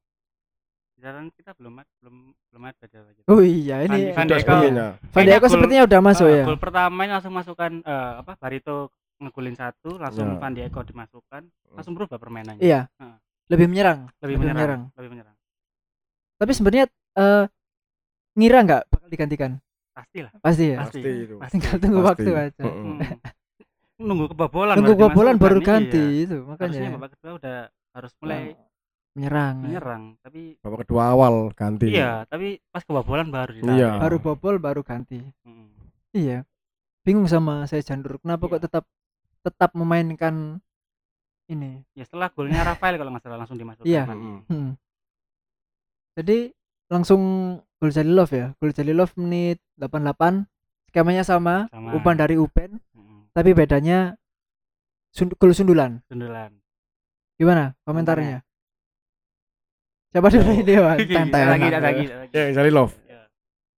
[0.99, 2.17] jalan kita belum belum
[2.51, 3.27] belum ada jalan gitu.
[3.31, 4.11] Oh iya ini.
[4.11, 6.45] Van Dijk Kayaknya gol- sepertinya udah masuk Eh, ya.
[6.45, 10.67] Gol pertama ini langsung masukkan eh, apa Barito ngegulin satu, langsung Ya.
[10.67, 11.43] Eko dimasukkan,
[11.75, 12.63] langsung berubah permainannya.
[12.63, 12.91] Iya.
[12.99, 13.17] Heeh.
[13.49, 14.11] Lebih menyerang.
[14.19, 14.83] Lebih, lebih menyerang, menyerang.
[14.99, 15.37] lebih menyerang.
[16.39, 16.85] Tapi sebenarnya
[17.19, 17.45] eh
[18.39, 19.51] ngira nggak bakal digantikan?
[19.99, 20.33] Pasti lah.
[20.39, 20.77] Pasti ya.
[20.79, 21.01] Pasti.
[21.03, 21.35] Pasti itu.
[21.43, 21.53] Pasti.
[21.59, 22.23] Tinggal tunggu Pasti.
[22.23, 22.63] waktu aja.
[22.63, 22.99] Hmm.
[23.99, 24.75] Nunggu kebobolan.
[24.79, 25.67] Tunggu baru kebobolan baru iya.
[25.67, 26.91] ganti itu Harusnya makanya.
[26.95, 27.57] babak kedua udah
[27.99, 28.43] harus mulai
[29.19, 29.57] Menyerang.
[29.59, 31.91] menyerang, tapi Babak kedua awal ganti.
[31.91, 33.75] iya, tapi pas kebobolan baru ditarik.
[33.75, 33.91] Iya.
[33.99, 35.19] Baru bobol baru ganti.
[35.43, 35.67] Mm.
[36.15, 36.39] Iya.
[37.03, 38.23] Bingung sama saya Jandur.
[38.23, 38.65] Kenapa kok Iya.
[38.71, 38.85] tetap
[39.43, 40.63] tetap memainkan
[41.51, 41.83] ini?
[41.99, 43.89] Ya setelah golnya Rafael kalau nggak salah langsung dimasukkan.
[43.91, 44.07] Iya.
[44.47, 44.79] Hmm.
[46.15, 46.55] Jadi
[46.88, 47.22] langsung
[47.77, 48.53] gol Jalilov ya.
[48.59, 50.44] Gol Jalilov menit 88.
[50.88, 51.92] Skemanya sama, Sama.
[51.92, 53.29] umpan dari Upen, Mm.
[53.37, 54.16] tapi bedanya
[55.12, 56.01] sund gol sundulan.
[56.09, 56.57] Sundulan.
[57.37, 58.40] Gimana komentarnya?
[60.09, 60.96] Siapa dulu ini, Wan?
[60.96, 62.33] Lagi, lagi, lagi, lagi.
[62.33, 62.96] Ya, Jalilov.
[63.05, 63.29] Ya.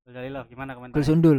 [0.06, 0.94] Gol Jalilov gimana komentar?
[0.94, 1.38] Gol sundul.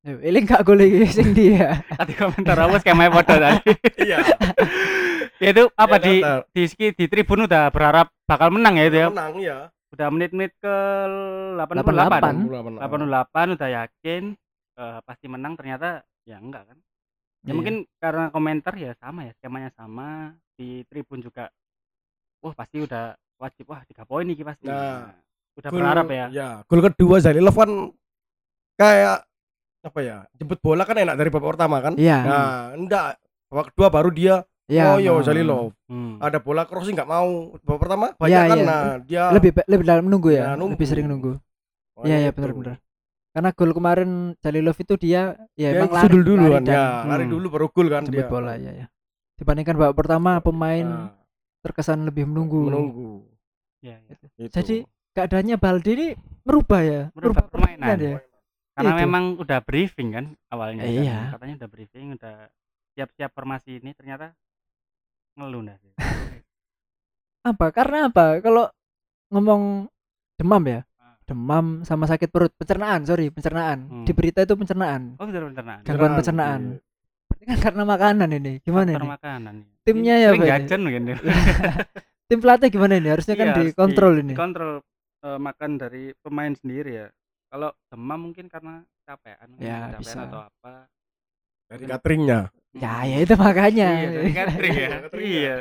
[0.00, 1.80] Yo, ini gak gol iki sing dia.
[1.98, 3.72] Tadi komentar apa skemanya padha tadi.
[3.96, 4.20] Iya.
[5.40, 6.14] ya itu apa Iya, di
[6.52, 9.08] di ski- di tribun udah berharap bakal menang ya itu ya.
[9.08, 9.58] Menang ya.
[9.90, 10.74] Udah menit-menit ke
[11.56, 12.46] 88.
[12.46, 12.78] 88.
[12.78, 14.22] 88 udah yakin
[14.76, 16.78] eh, pasti menang ternyata ya enggak kan.
[17.40, 17.52] Ya Iya.
[17.52, 21.48] mungkin karena komentar ya sama ya skemanya sama di tribun juga.
[22.38, 24.64] Wah pasti udah wajib wah tiga poin nih pasti.
[24.64, 25.08] Nah,
[25.54, 26.26] udah Gol- berharap ya.
[26.30, 27.70] Ya, gol kedua Jalilov kan
[28.76, 29.24] kayak
[29.80, 30.16] apa ya?
[30.34, 31.96] Jemput bola kan enak dari babak pertama kan?
[31.96, 32.18] Iya.
[32.20, 33.16] Nah, enggak.
[33.48, 34.84] Babak kedua baru dia Iya.
[34.86, 35.22] oh yo nah.
[35.22, 35.66] Jalilov.
[35.84, 36.14] Hmm.
[36.16, 37.58] Ada bola crossing nggak mau.
[37.60, 38.64] Babak pertama banyak Iya, kan iya.
[38.64, 40.42] nah dia Lebih lebih dalam nunggu ya.
[40.42, 40.74] Ya, nunggu.
[40.74, 41.32] Lebih sering nunggu.
[41.96, 42.38] Oh, Iya, iya itu.
[42.38, 42.78] benar-benar.
[43.30, 45.22] Karena gol kemarin Jalilov itu dia
[45.54, 47.32] ya Dia emang lari, dulu lari kan dan ya, lari Hmm.
[47.32, 48.26] dulu baru gol kan jemput dia.
[48.26, 48.86] bola ya ya.
[49.36, 51.10] Dibandingkan babak pertama pemain Nah,
[51.60, 52.66] terkesan lebih menunggu.
[52.66, 53.10] menunggu.
[53.80, 54.14] Ya, ya.
[54.36, 54.50] Itu.
[54.50, 54.76] Jadi
[55.10, 56.08] keadaannya Baldi ini
[56.42, 57.96] merubah ya, Merubah permainan.
[57.96, 58.18] ya.
[58.70, 59.00] Karena Itu.
[59.00, 60.82] memang udah briefing kan awalnya.
[60.82, 60.90] kan.
[60.90, 61.18] Iya.
[61.32, 62.34] Katanya udah briefing, udah
[62.90, 64.34] siap-siap formasi ini ternyata
[65.34, 65.92] ngeluh sih.
[67.42, 67.66] Apa?
[67.70, 68.38] Karena apa?
[68.38, 68.68] Kalau
[69.28, 69.88] ngomong
[70.36, 71.16] demam ya, Ah.
[71.24, 73.78] demam sama sakit perut, pencernaan, sorry, pencernaan.
[73.82, 74.04] Hmm.
[74.04, 75.16] Di berita itu pencernaan.
[75.16, 75.80] Oh, sudah pencernaan.
[75.82, 76.60] Gangguan Pencernaan, pencernaan.
[76.62, 76.78] iya.
[77.30, 78.52] Berarti kan karena makanan ini.
[78.60, 79.10] Gimana Faktor ini?
[79.10, 79.54] makanan.
[79.80, 81.02] Timnya Ini ya, mungkin.
[81.02, 81.16] dia.
[82.28, 83.08] Tim pelatih gimana ini?
[83.08, 84.32] Harusnya kan Iya, harus dikontrol di- ini.
[84.34, 84.72] Dikontrol
[85.20, 87.08] eh, makan dari pemain sendiri ya.
[87.48, 90.18] Kalau demam mungkin karena capean, Ya, capean bisa.
[90.22, 90.72] atau apa.
[91.70, 92.40] Dari cateringnya.
[92.74, 93.88] Ya, ya itu makanya.
[93.94, 94.88] Iya, dari catering ya.
[94.98, 95.56] Catering Iya.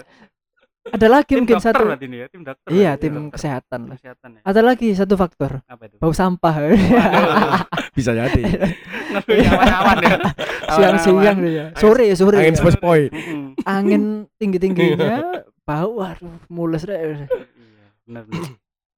[0.90, 1.86] Ada lagi Tim mungkin dokter satu.
[2.02, 2.70] ini ya, tim dokter.
[2.74, 3.34] Iya, tim dokter.
[3.38, 4.42] kesehatan Tim kesehatan ya.
[4.42, 5.96] Ada lagi satu faktor, Apa itu?
[6.02, 6.56] bau sampah.
[7.98, 8.42] Bisa jadi.
[9.54, 10.18] Awan-awan ya.
[10.80, 11.46] Siang-siang Awan-awan.
[11.46, 11.66] dia.
[11.78, 12.42] Sore ya, sore.
[12.42, 12.58] Angin ya.
[12.58, 13.02] sepoi-sepoi.
[13.14, 13.44] Mm-mm.
[13.70, 14.04] Angin
[14.42, 16.98] tinggi-tingginya, bau waduh mules deh.
[16.98, 17.28] Iya,
[18.10, 18.24] benar.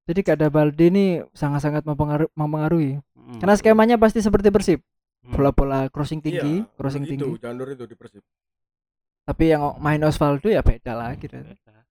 [0.07, 2.91] Jadi keadaan Baldi ini sangat-sangat mempengaruhi, mempengaruhi.
[3.19, 3.39] Mm.
[3.43, 4.79] Karena skemanya pasti seperti Persib.
[5.21, 5.31] Mm.
[5.31, 7.37] Bola-bola crossing tinggi, Iya, crossing itu, tinggi.
[7.37, 8.25] Janur itu di Persib.
[9.21, 11.29] Tapi yang main Osvaldo ya beda lagi.
[11.29, 11.45] deh.
[11.45, 11.85] Beda.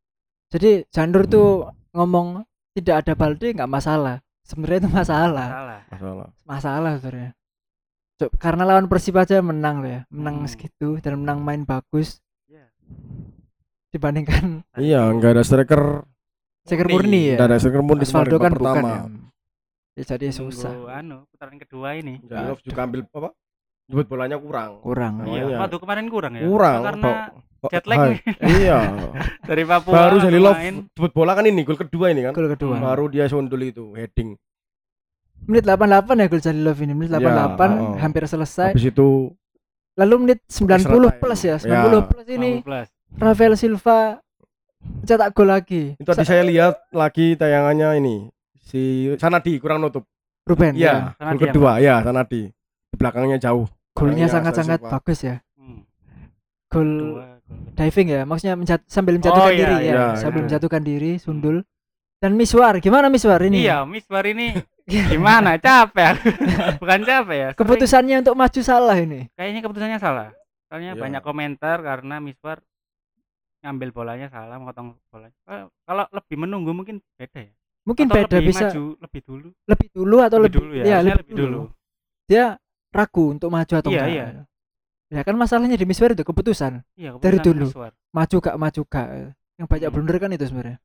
[0.51, 1.49] Jadi Jandur tuh
[1.95, 2.43] ngomong
[2.75, 4.19] tidak ada Baldi nggak masalah.
[4.43, 5.49] Sebenarnya itu masalah.
[5.49, 5.81] Salah.
[5.89, 6.29] Masalah.
[6.43, 7.31] Masalah sebenarnya.
[8.19, 10.51] Cuk, Karena lawan Persib aja menang loh ya, menang Hmm.
[10.51, 12.67] segitu dan menang main bagus Iya.
[13.91, 16.03] dibandingkan Iya, enggak ada striker
[16.63, 17.37] striker murni ya.
[17.39, 18.91] Tidak ada striker murni Osvaldo kan babak bukan pertama.
[18.91, 19.03] ya.
[19.93, 20.71] Ya jadi susah.
[20.89, 23.31] anu putaran kedua ini Jalilov juga ambil apa?
[23.85, 24.79] Jemput bolanya kurang.
[24.81, 25.15] Kurang.
[25.21, 25.57] Oh, iya iya.
[25.59, 26.79] waduh kemarin kurang ya Kurang.
[26.81, 27.13] Karena
[27.69, 28.01] jet lag
[28.57, 28.79] iya.
[29.51, 30.87] dari Papua Baru Jalilov main.
[30.87, 32.33] jemput bola kan ini gol kedua ini kan.
[32.33, 32.75] Gol kedua.
[32.75, 32.87] Hmm.
[32.87, 34.39] Baru dia sondul itu heading.
[35.43, 35.83] Menit 88
[36.15, 36.93] ya gol Jalilov ini.
[36.95, 37.97] Menit 88 Ya, oh.
[37.99, 38.71] hampir selesai.
[38.73, 39.35] Habis itu
[39.99, 41.19] Lalu menit 90 time.
[41.19, 41.57] plus ya.
[41.59, 42.01] 90 Ya.
[42.01, 42.89] plus ini 15.
[43.19, 43.99] Rafael Silva
[45.03, 45.93] cetak gol lagi.
[45.93, 48.17] itu tadi saya lihat lagi tayangannya ini
[48.71, 48.81] si
[49.17, 50.07] Sanadi kurang nutup.
[50.41, 51.27] Ruben Iya, ya.
[51.29, 52.49] gol kedua ya Sanadi.
[52.87, 53.67] Di belakangnya jauh.
[53.93, 55.43] Golnya Iya, sangat-sangat bagus ya.
[55.55, 55.83] Hmm,
[56.67, 56.91] Gol
[57.75, 58.23] diving ya.
[58.23, 59.83] Maksudnya menjat- sambil menjatuhkan Oh, iya, diri ya.
[59.85, 60.47] iya, Sambil iya.
[60.47, 61.67] menjatuhkan diri sundul.
[62.21, 63.65] Dan Miswar, gimana Miswar ini?
[63.65, 64.53] iya Miswar ini
[64.85, 66.21] gimana capek
[66.83, 69.25] bukan capek ya sering- Keputusannya untuk maju salah ini.
[69.33, 70.29] kayaknya keputusannya salah
[70.69, 71.01] soalnya Iya.
[71.01, 72.61] banyak komentar karena Miswar
[73.61, 77.53] ngambil bolanya salah motong bolanya Eh, kalau lebih menunggu mungkin beda ya
[77.91, 80.95] Mungkin Atau beda lebih bisa maju lebih dulu lebih dulu atau lebih, dulu ya, ya,
[81.03, 81.61] harusnya lebih, dulu.
[82.31, 82.45] Dia
[82.95, 84.15] ragu untuk maju atau Iya, enggak.
[84.15, 84.27] iya.
[85.11, 86.87] Ya kan masalahnya di Miswar itu keputusan.
[86.95, 87.67] iya Dari keputusan dulu.
[87.67, 87.93] Miswar.
[88.15, 89.07] Maju gak maju gak.
[89.59, 89.95] Yang banyak Hmm.
[89.99, 90.79] blunder kan itu sebenarnya.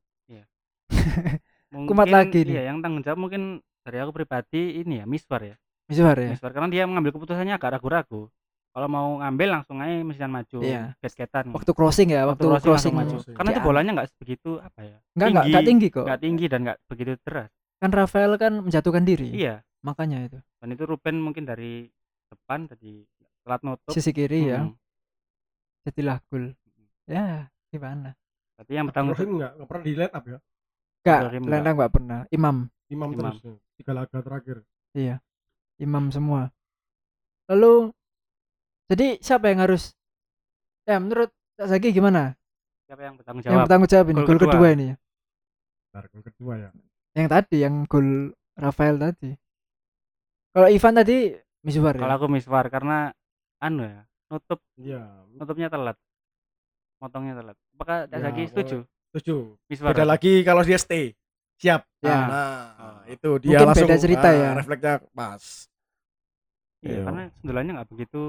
[1.74, 2.54] mungkin Kumat lagi nih.
[2.56, 3.42] iya yang tanggung jawab mungkin
[3.82, 6.30] dari aku pribadi ini ya Miswar ya Miswar ya.
[6.34, 8.30] Miswar karena dia mengambil keputusannya agak ragu-ragu
[8.76, 10.92] kalau mau ngambil langsung aja mesian maju Iya.
[11.00, 13.36] get-getan Waktu crossing ya, waktu, crossing crossing, langsung maju crossing.
[13.40, 13.64] karena itu Ya.
[13.64, 15.48] bolanya nggak begitu apa ya Enggak enggak tinggi.
[15.48, 16.04] enggak tinggi kok.
[16.04, 19.28] nggak tinggi dan nggak begitu deras Kan Rafael kan menjatuhkan diri.
[19.32, 20.38] iya Makanya itu.
[20.60, 21.88] dan itu Ruben mungkin dari
[22.28, 23.00] depan tadi
[23.40, 24.60] telat nutup Sisi kiri ya.
[24.66, 24.74] Hmm.
[25.86, 26.50] Jadilah gol.
[27.06, 28.12] Ya, gimana?
[28.58, 30.38] Berarti yang bertanggung Crossing enggak enggak pernah di line up ya.
[31.00, 31.18] Enggak.
[31.38, 32.20] Lendang enggak pernah.
[32.28, 32.56] Imam.
[32.90, 33.32] Imam, Imam.
[33.38, 34.56] terus tiga laga terakhir.
[34.92, 35.16] Iya.
[35.78, 36.50] Imam semua.
[37.46, 37.94] Lalu
[38.86, 39.92] jadi siapa yang harus
[40.82, 42.38] Ya, menurut Kak Zaki gimana?
[42.86, 44.46] siapa yang bertanggung Yang jawab bertanggung jawab ini Gol kedua.
[44.46, 44.84] kedua ini.
[44.86, 44.96] ya?
[45.82, 46.70] Bentar, gol kedua ya.
[47.12, 48.08] Yang tadi yang gol
[48.54, 49.30] Rafael tadi.
[50.52, 51.18] Kalau Ivan tadi
[51.60, 52.16] Miswar kalau ya.
[52.16, 53.10] aku Miswar karena
[53.58, 55.02] anu ya nutup Iya.
[55.32, 55.98] nutupnya telat
[56.96, 58.76] motongnya telat apakah Kak Ya, Zaki kalau- setuju
[59.10, 59.36] Setuju.
[59.66, 61.16] Miswar Beda lagi kalau dia stay.
[61.56, 61.82] Siap.
[61.98, 62.18] Ya.
[62.20, 64.48] Nah, itu dia Mungkin langsung beda cerita ah, ya.
[64.54, 65.42] Refleksnya pas.
[66.78, 67.02] iya Iya.
[67.02, 68.22] karena sundulannya nggak begitu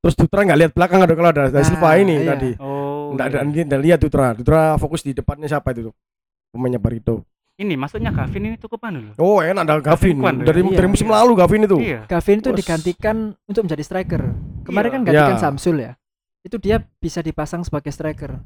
[0.00, 2.28] Terus Dutra nggak lihat belakang ada kalau ada, ada Nah, Silva ini iya.
[2.32, 2.50] tadi.
[2.56, 3.50] oh Nggak ada iya.
[3.50, 4.26] dia nggak lihat Dutra.
[4.32, 5.94] Dutra fokus di depannya siapa itu tuh?
[6.50, 7.22] Pemainnya Barito.
[7.54, 10.16] ini maksudnya Gavin ini cukup anu loh Oh, enak ada Gavin.
[10.16, 11.14] Kuan, Dari iya, dari musim iya.
[11.14, 11.76] lalu Gavin itu.
[11.76, 14.22] iya Gavin itu digantikan untuk menjadi striker.
[14.64, 14.94] Kemarin Iya.
[14.96, 15.38] kan gantikan Ya.
[15.38, 15.92] Samsul ya.
[16.40, 18.40] Itu dia bisa dipasang sebagai striker.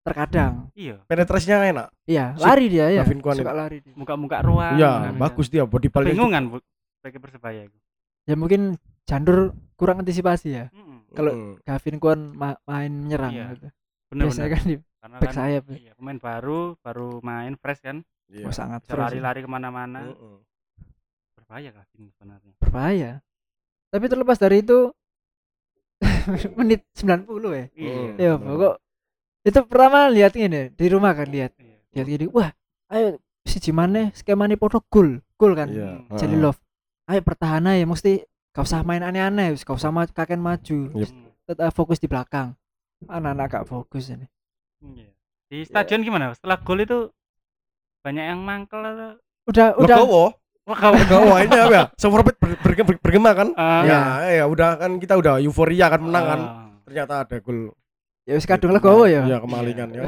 [0.00, 0.70] Terkadang.
[0.72, 1.86] iya Penetrasinya enak.
[2.06, 3.02] Iya, lari dia ya.
[3.02, 3.92] Gavin Kwan Suka lari dia.
[3.92, 6.56] muka-muka ruang Iya, kan, bagus dia body ball bingungan bu
[6.96, 7.78] sebagai persebaya itu
[8.24, 10.64] Ya mungkin Jandur kurang antisipasi ya.
[10.70, 10.89] Mm-mm.
[11.12, 13.46] Kalau Gavin Kwan ma- main menyerang Iya.
[13.52, 13.68] gitu.
[14.08, 15.64] bener Biasanya bener kan di karena back kan sayap.
[15.72, 17.96] iya, pemain baru baru main fresh kan
[18.26, 18.44] Iya.
[18.44, 19.02] Oh, sangat fresh ya.
[19.04, 20.36] lari-lari ke mana-mana Heeh.
[21.34, 23.10] berbahaya Gavin sebenarnya berbahaya.
[23.88, 24.90] Tapi terlepas dari itu
[26.56, 27.64] menit 90 ya.
[27.74, 28.74] iya Ya pokok
[29.40, 31.76] itu pertama lihat ini di rumah kan lihat Iya.
[31.94, 32.50] lihat gini wah
[32.88, 36.04] ayo si Jimane skemane podo gol gol kan Iya.
[36.04, 36.16] Hmm.
[36.16, 36.60] Jelly Love
[37.06, 38.20] ayo pertahanan ya mesti
[38.50, 41.10] gak usah main aneh-aneh wis gak usah ma- kakek maju Yep.
[41.46, 42.54] Tetap fokus di belakang
[43.02, 44.26] anak-anak gak fokus ini
[44.80, 45.08] Iya.
[45.46, 46.30] Di stadion gimana?
[46.32, 46.98] Setelah gol itu
[48.00, 50.24] banyak yang mangkel atau udah udah Legowo.
[50.64, 51.84] Legowo ini apa ya?
[51.94, 53.50] Severbet ber, ber, ber, bergema kan?
[53.54, 54.00] Ah, ya,
[54.32, 56.40] ya udah kan kita udah euforia kan menang kan.
[56.40, 56.70] ah.
[56.86, 57.74] Ternyata ada gol.
[58.22, 60.02] ya wis kadung legowo ya Iya, kemalingan ya.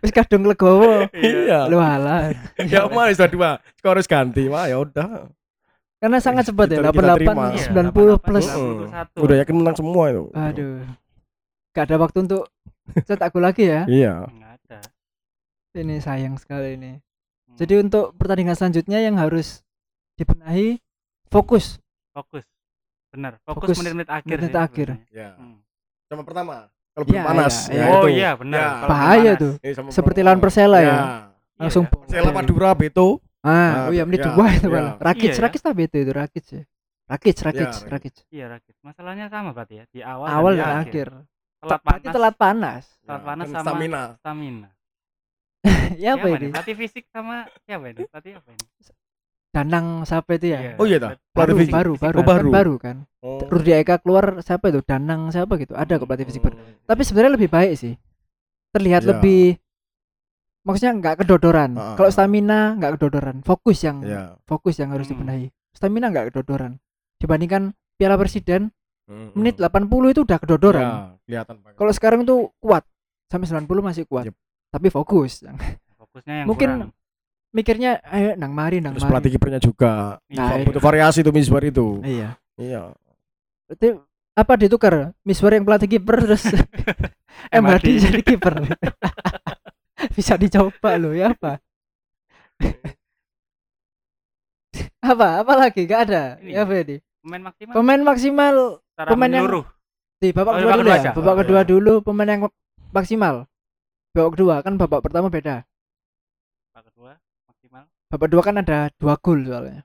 [0.00, 1.68] wis kadung legowo Iya.
[1.68, 3.50] lu halah Ya mana sudah dua.
[3.76, 4.48] Skor harus ganti.
[4.48, 5.28] Wah, ya udah.
[6.04, 7.32] Karena sangat cepat ya Itu kita terima.
[7.48, 9.24] 88 Iya, 90 plus 88, 91.
[9.24, 10.24] Udah yakin menang semua itu.
[10.30, 10.76] aduh
[11.70, 12.42] gak ada waktu untuk
[13.00, 14.28] cetak gol lagi ya Iya.
[14.28, 14.78] Nggak ada.
[15.74, 16.92] ini sayang sekali ini
[17.44, 17.56] Hmm.
[17.56, 19.64] jadi untuk pertandingan selanjutnya yang harus
[20.14, 20.78] dibenahi
[21.26, 22.44] fokus fokus.
[23.08, 24.36] Benar, fokus Fokus menit-menit akhir.
[24.36, 24.88] menit akhir.
[25.08, 25.34] Ya.
[25.34, 25.62] Hmm.
[26.04, 26.68] Sama pertama.
[26.90, 27.54] Kalau belum panas.
[27.66, 27.90] iya, ya iya.
[27.92, 28.58] Oh iya, benar.
[28.60, 28.70] Ya.
[28.84, 29.40] Bahaya panas.
[29.40, 29.52] tuh
[29.88, 30.98] seperti lawan Persela ya Ya.
[31.56, 31.86] langsung.
[31.86, 33.18] Persela Madura Beto.
[33.44, 35.42] Ah Nah, oh iya menit ya, dua itu malah Rakic Iya, ya.
[35.44, 36.62] Rakic tapi itu itu Rakic ya
[37.04, 37.84] Rakic Rakic Rakic.
[37.86, 38.74] Rakic Iya, Rakit.
[38.80, 41.08] Masalahnya sama berarti ya, di awal, awal di dan akhir
[41.60, 42.14] Telat berarti panas.
[42.14, 44.02] telat panas Telat Ya, panas sama stamina.
[44.18, 44.68] stamina.
[45.96, 48.04] ya apa ini Pelatih fisik sama siapa ini?
[48.06, 48.64] Pelatih apa ini?
[49.50, 50.72] Danang siapa itu ya Iya.
[50.76, 51.10] Oh iya dah.
[51.30, 52.48] baru baru baru Oh, kan baru.
[52.50, 53.40] baru kan Oh.
[53.42, 57.32] Rudi Eka keluar siapa itu Danang siapa gitu ada kok pelatih fisik baru tapi sebenarnya
[57.32, 57.96] lebih baik sih
[58.70, 59.08] terlihat Ya.
[59.12, 59.56] lebih
[60.64, 62.14] maksudnya nggak kedodoran Ah, kalau ah.
[62.14, 64.34] stamina nggak kedodoran fokus yang Ya.
[64.42, 65.20] fokus yang harus Hmm.
[65.20, 66.80] dibenahi stamina nggak kedodoran
[67.16, 67.62] dibandingkan
[67.94, 68.72] Piala Presiden
[69.04, 69.36] Hmm.
[69.36, 71.76] menit 80 itu udah kedodoran Ya, kelihatan banget.
[71.76, 72.82] kalau sekarang itu kuat
[73.28, 74.36] sampai 90 masih kuat Yep.
[74.70, 76.90] tapi fokus Fokus fokusnya yang Mungkin kurang.
[77.50, 79.12] mikirnya ayo nang mari nang Terus mari.
[79.14, 79.92] pelatih kipernya juga.
[80.28, 80.64] Nah, Iya.
[80.64, 82.00] Butuh variasi tuh Misbar itu.
[82.00, 82.34] Iya.
[82.56, 82.96] Iya.
[83.66, 83.88] Berarti
[84.34, 84.94] apa ditukar?
[85.20, 86.42] Miswar yang pelatih kiper terus
[87.52, 87.64] M M.
[87.68, 88.00] Hadi Hadi.
[88.00, 88.54] jadi kiper.
[90.16, 91.58] Bisa dicoba loh ya apa?
[95.04, 95.28] apa?
[95.44, 95.84] Apa lagi?
[95.86, 96.22] Gak ada.
[96.40, 96.50] Ini.
[96.54, 96.96] Ya ini?
[97.24, 98.54] pemain maksimal Pemain maksimal
[98.84, 99.48] secara pemain yang-
[100.20, 101.12] di babak Oh, kedua dulu kedua ya.
[101.12, 101.68] Babak Oh, kedua iya.
[101.68, 102.42] dulu pemain yang
[102.92, 103.34] maksimal.
[104.12, 105.64] Babak kedua kan babak pertama beda.
[106.72, 107.12] Babak kedua
[107.48, 107.84] maksimal.
[108.12, 109.82] Babak kedua kan ada dua gol soalnya.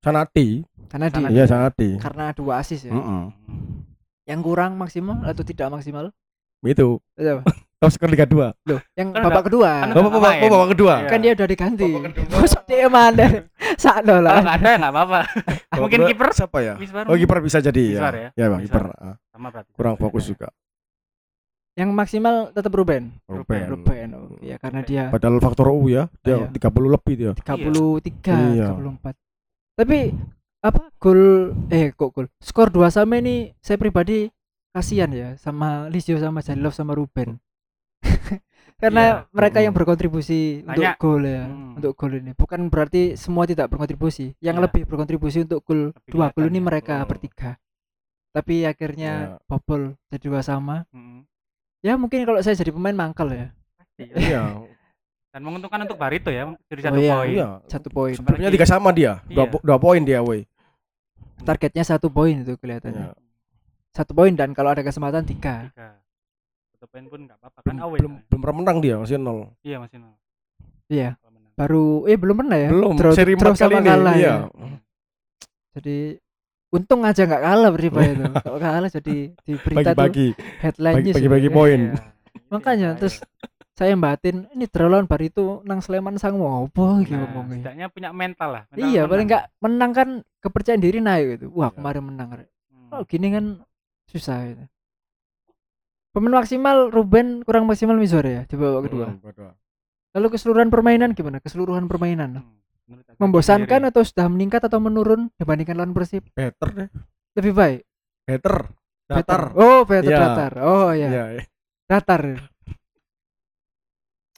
[0.00, 0.64] Sanati.
[0.88, 1.30] Karena di Sangat.
[1.32, 1.88] Iya, Sanati.
[2.00, 2.92] karena dua asis ya.
[2.92, 3.04] Heeh.
[3.04, 3.84] Hmm.
[4.24, 6.08] Yang kurang maksimal atau tidak maksimal?
[6.60, 7.00] Itu.
[7.80, 8.36] Top skor Liga 2.
[8.68, 9.70] Loh, yang Kan babak kedua.
[9.80, 10.40] kan Bapak bapak main.
[10.44, 10.94] bapak babak kedua.
[10.94, 11.08] Iya.
[11.08, 11.88] kan dia udah diganti.
[11.88, 12.12] Babak.
[12.44, 13.26] Masa dia mana?
[13.74, 14.32] Sakno lah.
[14.38, 15.20] nggak ada ya nggak apa-apa.
[15.72, 16.74] Babak Mungkin kiper siapa ya?
[17.08, 18.20] Oh, kiper bisa jadi Misbar ya.
[18.20, 18.30] ya?
[18.36, 18.84] Ya, Bang, kiper.
[18.92, 19.70] Ah, sama berarti.
[19.72, 20.52] Kurang fokus juga.
[21.72, 23.16] Yang maksimal tetap Ruben.
[23.24, 23.62] Ruben.
[23.64, 24.08] Ruben.
[24.12, 26.52] Oh, ya karena dia Padahal faktor U ya, dia Iya.
[26.52, 27.32] 30 lebih dia.
[27.32, 28.68] 33, Iya.
[28.76, 29.16] 34.
[29.80, 29.98] Tapi
[30.60, 31.22] apa gol
[31.72, 32.28] eh kok gol.
[32.36, 34.28] Skor 2 sama ini saya pribadi
[34.68, 37.40] kasihan ya sama Lisio sama Jalilov sama Ruben.
[38.80, 39.14] Karena Iya.
[39.30, 39.78] mereka yang Mm.
[39.84, 40.96] berkontribusi untuk Banyak.
[40.96, 41.76] gol ya, Hmm.
[41.76, 42.32] untuk gol ini.
[42.32, 44.32] Bukan berarti semua tidak berkontribusi.
[44.40, 44.64] Yang Iya.
[44.64, 46.64] lebih berkontribusi untuk gol Lebih dua gol ini ya.
[46.64, 47.06] mereka Oh.
[47.06, 47.50] bertiga.
[48.32, 49.44] Tapi akhirnya Iya.
[49.44, 50.88] bobol jadi dua sama.
[50.90, 51.28] Hmm.
[51.80, 53.46] Ya mungkin kalau saya jadi pemain mangkal ya.
[53.76, 54.16] Pasti ya.
[54.16, 54.42] Iya.
[55.30, 57.14] Dan menguntungkan untuk Barito ya, jadi Oh satu iya.
[57.14, 57.30] poin.
[57.30, 57.48] Iya.
[57.68, 58.14] Satu poin.
[58.16, 59.20] Sebenarnya tiga sama dia.
[59.28, 59.60] Dua, Iya.
[59.62, 60.42] dua poin dia, woi.
[61.40, 63.12] Targetnya satu poin itu kelihatannya.
[63.12, 63.14] Iya.
[63.90, 65.70] Satu poin dan kalau ada kesempatan tiga.
[65.70, 66.00] Tiga.
[66.80, 68.00] Satu poin pun nggak apa-apa kan away.
[68.00, 68.24] belum, kan?
[68.24, 69.52] belum pernah menang dia, masih nol.
[69.60, 70.16] Iya masih nol.
[70.88, 71.08] Iya.
[71.14, 71.40] Kalau.
[71.52, 72.68] Baru eh belum pernah ya?
[72.72, 73.84] Belum, Draw- seri empat kali sama ini.
[73.86, 74.32] kalah Iya.
[74.32, 74.36] ya.
[75.70, 75.98] Jadi
[76.70, 78.24] untung aja nggak kalah Persibaya itu.
[78.40, 81.14] Kalau kalah jadi di berita tuh Bagi-bagi, headline news.
[81.14, 81.52] bagi-bagi ya.
[81.52, 81.80] poin.
[81.82, 81.94] Iya.
[82.52, 83.14] Makanya Iya, terus
[83.72, 87.60] saya batin ini Drolon Barito nang Sleman sang mau apa gitu Nah, ngomongnya.
[87.60, 88.62] setidaknya punya mental lah.
[88.66, 89.10] mental Iya, menang.
[89.10, 91.46] paling nggak menang kan kepercayaan diri naik gitu.
[91.52, 91.76] Wah, Iya.
[91.76, 92.28] kemarin menang.
[92.32, 92.88] Hmm.
[92.90, 93.44] Oh, gini kan
[94.06, 94.64] susah gitu.
[96.10, 99.06] Pemain maksimal Ruben kurang maksimal Mizor ya di babak kedua.
[99.08, 99.54] Hmm.
[100.10, 101.38] Lalu keseluruhan permainan gimana?
[101.38, 102.42] Keseluruhan permainan.
[102.42, 102.58] Hmm.
[102.84, 103.90] Menurut aku Membosankan sendiri.
[103.94, 106.26] atau sudah meningkat atau menurun dibandingkan lawan Persib?
[106.34, 106.88] Better deh.
[107.38, 107.80] Lebih baik.
[108.26, 108.56] Better.
[109.06, 109.42] Datar.
[109.54, 110.18] Oh, better Iya.
[110.20, 110.52] datar.
[110.58, 111.42] Oh ya, Iya, iya.
[111.86, 112.22] datar.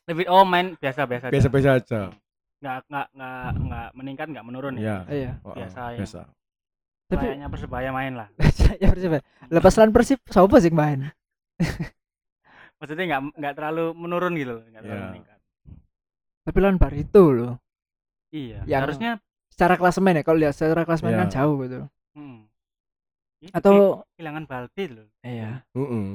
[0.02, 1.32] lebih oh main biasa-biasa aja.
[1.32, 2.00] biasa-biasa aja.
[2.58, 4.96] nggak nggak nggak nggak meningkat nggak menurun Iya.
[5.02, 5.32] ya Iya.
[5.40, 5.98] Oh, Biasa ya.
[5.98, 6.20] biasa.
[7.06, 8.28] Tapi kayaknya persebaya main lah
[8.82, 9.12] ya Persib.
[9.48, 11.08] Lepas lawan Persib siapa sih main?
[12.78, 15.10] maksudnya nggak nggak terlalu menurun gitu loh nggak terlalu Iya.
[15.10, 15.38] meningkat
[16.42, 17.52] Tapi lawan Barito loh.
[18.30, 19.12] iya Yang- harusnya
[19.52, 21.20] Secara klasemen ya, kalau lihat secara klasemen Iya.
[21.20, 21.80] kan jauh gitu.
[22.16, 22.38] hmm,
[23.44, 25.60] itu Atau kehilangan Balde loh iya.
[25.70, 26.06] Heeh.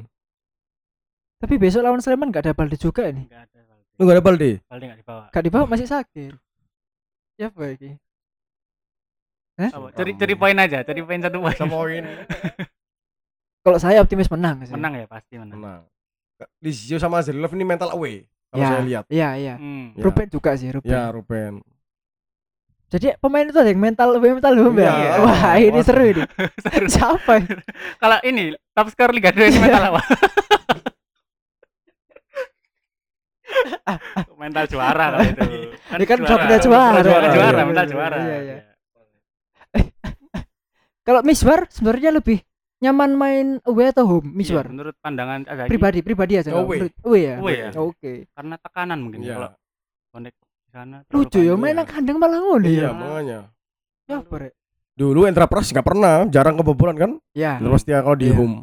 [1.38, 3.29] Tapi besok lawan Sleman gak ada Balde juga nih.
[3.29, 4.51] nggak ada Balde Lu enggak ada Balde?
[4.65, 6.33] Balde nggak dibawa Gak dibawa masih sakit.
[7.38, 7.93] Ya ini?
[9.57, 9.89] Apa?
[9.89, 12.03] cari cari poin aja cari poin satu poin poin.
[13.67, 14.71] Kalau saya optimis menang sih.
[14.71, 15.84] menang ya pasti menang Menang.
[16.63, 18.23] Lizio sama Zerlov ini mental away.
[18.47, 19.03] Kalau Ya, saya lihat.
[19.12, 19.56] Iya, iya.
[19.60, 19.91] Hmm.
[19.91, 20.03] Ya.
[20.08, 20.88] Ruben juga sih, Ruben.
[20.88, 21.60] Ya, Ruben.
[22.88, 24.88] Jadi pemain itu ada yang mental, lebih mental home ya.
[24.88, 25.12] Iya.
[25.27, 25.84] Wah, ini Waduh.
[25.84, 26.23] seru ini.
[26.95, 27.32] Siapa?
[27.38, 27.56] ini?
[28.01, 30.01] kalau ini top skor Liga 2 ini mental apa
[34.38, 36.99] mental juara kalau itu Ini kan udah pernah juara.
[37.01, 38.58] juara juara Iya, mental iya, juara iya, iya.
[41.01, 42.43] Kalau Miswar sebenarnya lebih
[42.77, 44.29] nyaman main away atau home?
[44.29, 44.65] Iya, Miswar.
[44.69, 46.53] menurut pandangan ada Pribadi, pribadi aja.
[46.53, 46.77] Away.
[46.83, 47.35] Menurut- Away ya.
[47.37, 47.69] Away ya.
[47.75, 48.13] Oke.
[48.29, 49.33] karena tekanan mungkin Iya.
[49.33, 49.49] kalau
[50.09, 52.89] connect di sana Lucu ya, main kandang malah ngono Iya, ya.
[52.91, 53.39] makanya.
[54.05, 54.53] Ya, apa, Rek?
[54.93, 57.11] Dulu Entra Pras nggak pernah, jarang kebobolan kan?
[57.31, 57.57] Ya.
[57.57, 58.35] Terus dia kalau di Iya.
[58.35, 58.55] home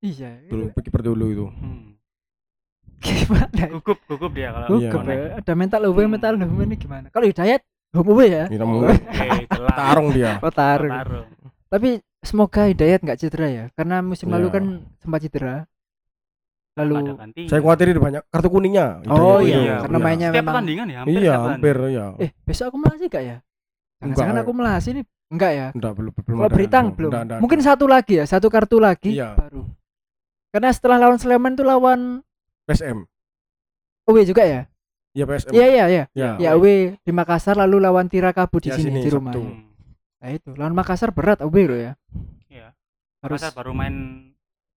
[0.00, 0.30] Iya.
[0.48, 1.46] dulu kiper dulu itu.
[1.48, 1.92] Hmm.
[3.04, 3.64] Gimana?
[3.70, 4.88] gugup gugup dia kalau Iya.
[4.88, 5.16] Gugup ya.
[5.40, 6.12] Ada mental away, Hmm.
[6.12, 7.06] mental home ini gimana?
[7.08, 7.60] Kalau Hidayat
[7.92, 8.44] home away ya.
[8.48, 9.76] Jelas.
[9.76, 10.40] tarung dia.
[10.40, 10.52] Oh.
[10.52, 10.92] Tarung.
[11.70, 11.88] Tapi
[12.20, 14.34] semoga Hidayat nggak cedera ya, karena musim Iya.
[14.36, 14.64] lalu kan
[14.98, 15.56] sempat cedera.
[16.70, 17.42] Ada Lalu ganti.
[17.46, 19.02] Saya khawatir banyak kartu kuningnya.
[19.06, 19.82] Oh iya, itu.
[19.84, 20.04] karena Iya.
[20.06, 22.06] mainnya setiap memang pertandingan ya hampir Iya, hampir ya.
[22.18, 23.36] Eh, besok akumulasi gak ya?
[24.00, 24.42] Enggak, Jangan eh.
[24.42, 25.04] akumulasi nih.
[25.30, 25.66] Enggak ya?
[25.70, 26.54] Enggak, belum belum Kalau ada.
[26.54, 27.10] Beritang belum.
[27.10, 27.70] Enggak, enggak, Mungkin enggak.
[27.70, 29.28] satu lagi ya, satu kartu lagi Iya.
[29.36, 29.62] baru.
[30.50, 32.00] Karena setelah lawan Sleman tuh lawan
[32.64, 32.98] PSM.
[34.04, 34.60] away juga ya?
[35.12, 35.50] Iya PSM.
[35.52, 36.04] Iya iya iya.
[36.12, 36.30] Ya.
[36.38, 39.30] Ya away di Makassar lalu lawan Tirakabu di Ya, sini, sini, di rumah.
[39.30, 39.69] Sabtu.
[40.20, 41.92] Nah itu, lawan Makassar berat away loh ya.
[42.46, 42.76] Iya.
[43.24, 43.94] Harus Makassar baru main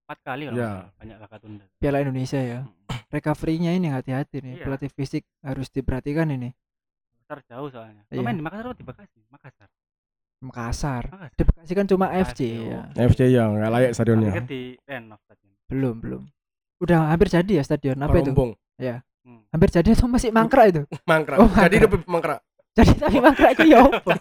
[0.04, 0.88] empat kali nggak salah.
[1.00, 1.64] banyak laga tunda.
[1.80, 2.60] Piala Indonesia ya.
[2.64, 3.00] Hmm.
[3.12, 4.52] Recovery-nya ini hati-hati nih.
[4.60, 4.64] Iya.
[4.64, 6.52] Pelatih fisik harus diperhatikan ini.
[7.20, 8.02] Makassar jauh soalnya.
[8.08, 8.16] Iya.
[8.16, 9.18] Lo main di Makassar atau di Bekasi?
[9.28, 9.68] Makassar.
[10.44, 11.04] Makassar.
[11.08, 11.32] Makassar.
[11.36, 12.80] Di Bekasi kan cuma Bekasi, FC ya.
[13.04, 14.32] FC yang enggak layak stadionnya.
[14.32, 15.52] kan di renov stadion.
[15.68, 16.22] Belum, belum.
[16.84, 18.32] Udah hampir jadi ya stadion apa itu?
[18.32, 18.52] Rombong.
[19.24, 19.40] Hmm.
[19.56, 21.40] hampir jadi atau masih mangkrak itu mangkrak.
[21.40, 22.44] Oh, Jadi lebih mangkrak.
[22.76, 24.20] jadi tapi mangkrak itu ya apa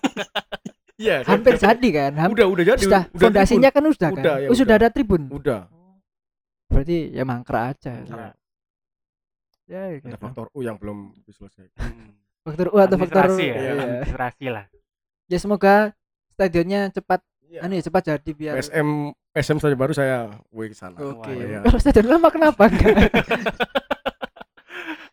[0.93, 1.25] Iya.
[1.25, 2.79] hampir jadi kan Ham- Udah udah jadi.
[2.79, 4.85] sudah udah fondasinya kan udah kan Udah, ya Oh, sudah udah.
[4.85, 5.37] ada tribun tribun.
[5.37, 5.61] Udah.
[6.69, 7.93] berarti ya mangkrak aja
[9.63, 10.15] ya Ada gitu.
[10.17, 11.79] faktor U yang belum diselesaikan.
[11.79, 12.13] Hmm.
[12.45, 13.71] faktor U atau faktor ya, iya.
[13.73, 14.65] administrasi lah.
[15.25, 15.93] ya semoga
[16.29, 17.61] stadionnya cepat Iya.
[17.61, 18.89] anu ya cepat jadi biar SM
[19.31, 20.17] SM saja baru saya
[20.49, 20.97] W ke sana.
[20.97, 21.61] oke Wah, iya.
[21.61, 23.13] kalau stadion lama kenapa enggak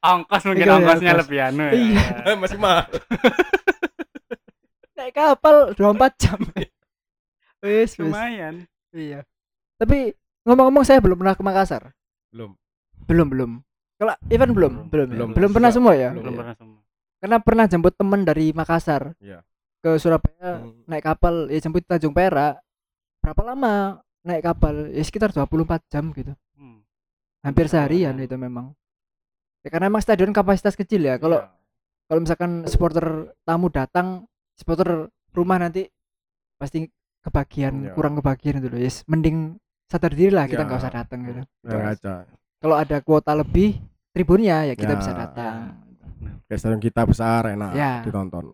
[0.00, 1.22] Ongkos mungkin Iya, iya, ongkosnya ongkos.
[1.22, 1.72] lebih anu ya.
[1.76, 2.04] Iya.
[2.40, 2.88] Masih mahal.
[5.10, 6.38] Naik kapal 24 jam
[7.66, 8.54] wis Lumayan.
[8.94, 9.26] iya
[9.74, 10.14] tapi
[10.46, 11.90] ngomong-ngomong saya belum pernah ke Makassar
[12.30, 12.54] Belum.
[13.04, 13.50] belum belum
[13.98, 14.86] kalau Ivan belum Belum.
[14.86, 15.14] belum ya?
[15.18, 15.28] Belum.
[15.34, 16.38] belum pernah semua ya Belum Iya.
[16.38, 16.78] pernah semua.
[17.20, 19.42] karena pernah jemput teman dari Makassar Iya.
[19.82, 20.86] ke Surabaya Hmm.
[20.86, 22.62] naik kapal ya jemput di Tanjung Perak
[23.18, 26.86] berapa lama naik kapal ya sekitar 24 jam gitu Hmm.
[27.42, 28.72] hampir Bisa seharian itu memang
[29.60, 31.50] ya, karena emang stadion kapasitas kecil ya kalau Iya.
[32.06, 33.06] kalau misalkan supporter
[33.42, 34.24] tamu datang
[34.60, 35.88] supporter rumah nanti
[36.54, 36.84] pasti
[37.24, 37.92] kebagian Iya.
[37.96, 39.56] kurang kebagian itu loh yes mending
[39.88, 40.68] sadar diri lah kita Iya.
[40.68, 42.14] nggak usah datang gitu aja.
[42.60, 43.80] kalau ada kuota lebih
[44.12, 44.98] tribunnya ya kita Ya.
[45.00, 45.56] bisa datang
[46.44, 48.02] Kayak stadion kita besar enak Ya.
[48.02, 48.52] ditonton.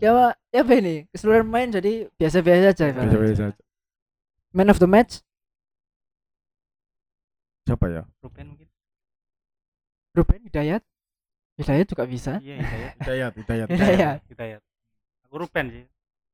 [0.00, 3.02] Ya Pak, ya apa ini keseluruhan main jadi biasa-biasa aja Pak.
[3.04, 3.62] Biasa-biasa aja.
[4.50, 5.20] man of the match
[7.64, 8.02] Siapa ya?
[8.20, 8.68] Ruben mungkin.
[10.12, 10.82] Ruben Hidayat
[11.54, 12.92] Hidayat juga bisa Iya, Hidayat.
[13.00, 13.68] Hidayat, Hidayat.
[13.70, 14.60] Hidayat Hidayat.
[15.24, 15.84] Aku Ruben sih.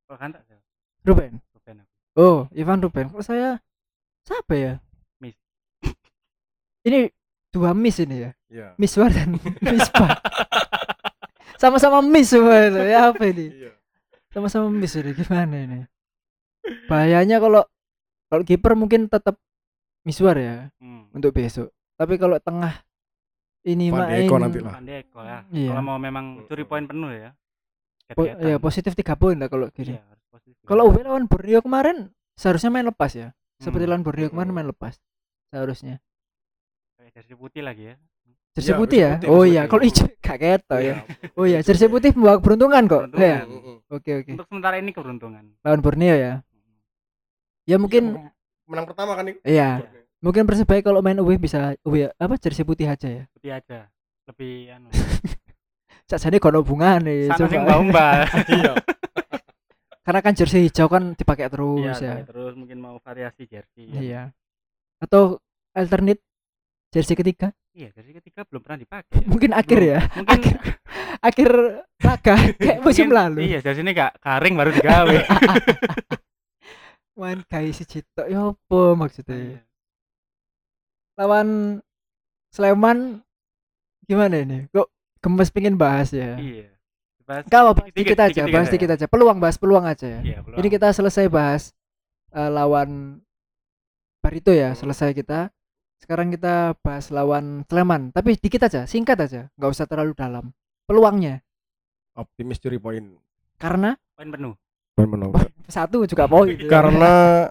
[0.04, 0.60] Kalau kan tak saya.
[1.00, 1.92] Ruben Ruben aku.
[2.16, 3.56] oh Ivan Ruben kalau saya
[4.22, 4.72] siapa ya
[5.16, 5.36] Miss.
[6.86, 7.08] ini
[7.48, 8.68] dua miss ini ya Iya.
[8.76, 10.18] Miswar dan Misbah
[11.56, 13.72] sama-sama miss semua itu ya apa ini Iya.
[14.28, 15.80] sama-sama miss ini gimana ini
[16.86, 17.62] bahayanya kalau
[18.26, 19.36] kalau kiper mungkin tetap
[20.00, 21.08] Miswar ya Hmm.
[21.12, 22.80] untuk besok tapi kalau tengah
[23.62, 24.72] ini Van main Dijk nanti lah.
[24.72, 25.38] Van Dijk ya.
[25.46, 25.68] Iya.
[25.68, 27.30] Kalau mau memang curi poin penuh ya.
[28.10, 30.02] po- ya positif tiga poin lah kalau gini Iya,
[30.64, 33.90] kalau UB lawan Borneo kemarin seharusnya main lepas ya seperti Hmm.
[33.90, 34.98] lawan Borneo kemarin main lepas
[35.46, 36.02] seharusnya
[36.96, 37.94] Kayak jersey putih lagi ya.
[38.50, 40.94] jersey Iya, putih ya putih, oh iya kalau hijau gak keto ya Iya.
[41.32, 43.22] oh iya jersey putih membawa keberuntungan kok Keberuntungan.
[43.22, 43.76] ya Mm-mm.
[43.88, 45.44] oke oke Untuk sementara ini keberuntungan.
[45.60, 46.32] lawan Borneo ya
[47.64, 48.02] ya mungkin
[48.64, 49.86] menang pertama kan iya
[50.20, 53.88] mungkin persebaya kalau main UB bisa UB apa jersey putih aja ya Putih aja.
[54.26, 54.88] Lebih anu.
[56.08, 58.72] sajane kono hubungan nih Sana sing mbak Iya.
[60.00, 63.86] karena kan jersey hijau kan dipakai Iya, terus ya kayak terus mungkin mau variasi jersey.
[63.92, 64.34] iya
[64.98, 65.38] atau
[65.70, 66.18] alternate
[66.88, 69.16] jersey ketiga Iya, jersey ketiga belum pernah dipakai.
[69.16, 69.26] ya.
[69.30, 69.88] mungkin akhir Belum.
[69.88, 70.56] ya Mungkin akhir
[71.20, 71.48] akhir
[72.00, 75.16] laga kayak musim mungkin- lalu Iya, jersey ini gak karing baru digawe.
[77.14, 79.58] main guys si Cito ya apa maksudnya Iya.
[81.20, 81.78] Lawan
[82.48, 83.20] Sleman
[84.02, 84.88] gimana ini kok
[85.20, 86.72] gemes pengen bahas ya Iya.
[87.22, 88.74] Bahas apa bahas dikit-dikit, dikit aja, dikit-dikit bahas aja.
[88.74, 89.06] dikit aja.
[89.06, 90.20] Peluang bahas peluang aja ya.
[90.20, 90.56] Iya, belum.
[90.58, 91.70] Ini kita selesai bahas
[92.30, 93.20] eh, lawan
[94.18, 94.78] Barito ya, Hmm.
[94.78, 95.54] selesai kita.
[95.96, 100.50] Sekarang kita bahas lawan Sleman, tapi dikit aja, singkat aja, nggak usah terlalu dalam.
[100.84, 101.38] Peluangnya
[102.12, 103.14] Optimis curi poin.
[103.56, 104.54] karena poin penuh.
[104.92, 105.30] Poin menang.
[105.70, 106.50] satu juga poin.
[106.66, 107.46] Karena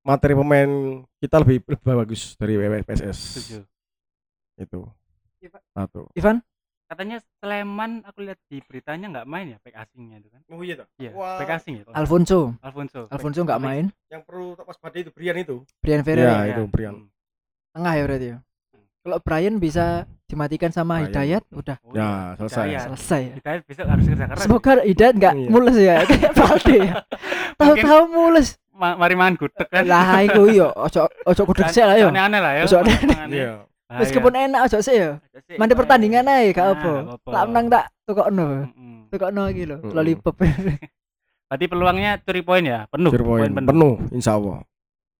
[0.00, 0.70] materi pemain
[1.18, 3.18] kita lebih, lebih bagus dari PSS.
[3.18, 3.58] Setuju.
[4.56, 4.80] Itu.
[5.40, 5.62] Iya, Pak.
[5.72, 6.00] Satu.
[6.14, 6.36] Ivan,
[6.90, 10.40] Katanya Sleman aku lihat di beritanya nggak main ya back asingnya itu kan.
[10.50, 10.90] Oh iya toh.
[10.98, 11.38] Iya, Wah.
[11.38, 11.82] back asing ya.
[11.86, 13.00] kalau Alfonso, Alfonso.
[13.06, 13.84] Alfonso nggak main.
[14.10, 15.62] Yang perlu waspada itu Brian itu.
[15.78, 16.94] Brian Iya, Ferreira itu Brian.
[16.98, 17.08] Hmm.
[17.70, 18.36] tengah ya berarti ya.
[19.00, 19.86] Kalau Brian bisa
[20.26, 21.14] dimatikan sama Brian.
[21.14, 22.34] Hidayat, udah Oh, Ya, iya.
[22.34, 22.66] selesai.
[22.66, 22.82] Hidayat.
[22.90, 23.34] selesai ya.
[23.38, 24.42] Hidayat besok harus kerja keras.
[24.42, 25.46] Semoga Hidayat nggak Iya.
[25.48, 26.94] mules ya, kayak Valde ya.
[27.54, 28.48] Tahu-tahu mules.
[28.80, 29.84] Ma- mari mangan gudeg kan.
[29.84, 32.08] Lah iku yo, ojo ojo kudu sik lah yo.
[32.08, 32.62] Aneh-aneh lah ya.
[32.64, 32.96] Ojo aneh.
[32.96, 33.24] ya.
[33.28, 33.52] Iya.
[33.92, 35.10] Meskipun enak ojo sik yo.
[35.44, 36.92] Sik, Mandi pertandingan ae gak Nah, apa.
[37.20, 38.46] Tak menang tak tukokno.
[38.72, 38.96] Mm-mm.
[39.12, 40.34] Tukokno iki lho, lollipop.
[41.50, 42.88] Berarti peluangnya curi poin ya?
[42.88, 43.10] Penuh.
[43.10, 43.68] Curi poin penuh.
[43.68, 44.62] penuh, insya Allah.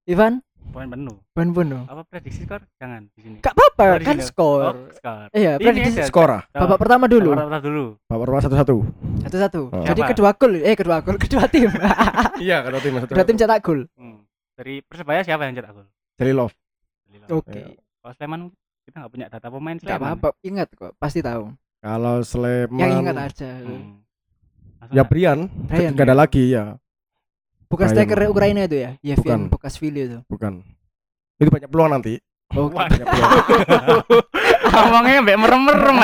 [0.09, 0.41] Ivan,
[0.71, 1.17] Poin penuh.
[1.33, 1.83] ban penuh.
[1.83, 2.63] Apa prediksi skor?
[2.77, 3.37] Jangan di sini.
[3.39, 4.63] Gak apa-apa, Oh, kan skor.
[4.63, 5.27] Oh, skor.
[5.33, 6.07] Iya, Ini prediksi aja.
[6.07, 6.43] Skor ah.
[6.49, 7.31] babak pertama dulu.
[7.33, 7.85] Babak pertama dulu.
[8.07, 8.77] Bapak rumah satu-satu.
[9.25, 9.63] Satu-satu.
[9.69, 9.83] Oh.
[9.83, 10.11] Jadi Siapa?
[10.15, 11.71] kedua gol, eh kedua gol, kedua tim.
[12.41, 13.11] Iya, kedua tim satu.
[13.11, 13.81] kedua tim cetak gol.
[13.95, 14.23] Hmm.
[14.55, 15.87] Dari Persebaya siapa yang cetak gol?
[16.15, 16.55] Jadi love.
[17.29, 17.51] Oke.
[17.57, 17.67] Iya.
[18.01, 18.41] Kalau Sleman
[18.81, 20.07] kita nggak punya data pemain Gak Sleman.
[20.09, 21.51] apa-apa, ingat kok, pasti tahu.
[21.81, 23.51] Kalau Sleman Yang ingat aja.
[23.59, 23.99] Hmm.
[24.79, 25.93] Langsung Ya Brian, Brian.
[25.93, 26.79] Gak ada lagi ya,
[27.71, 28.91] Bukan striker Ukraina itu ya?
[29.01, 29.55] Yevgen Bukan.
[29.55, 30.19] Bokashvili itu.
[30.27, 30.67] bukan.
[31.39, 32.19] Itu banyak peluang nanti.
[32.51, 33.31] Oh, Banyak peluang.
[34.71, 35.97] Ngomongnya mbak merem-merem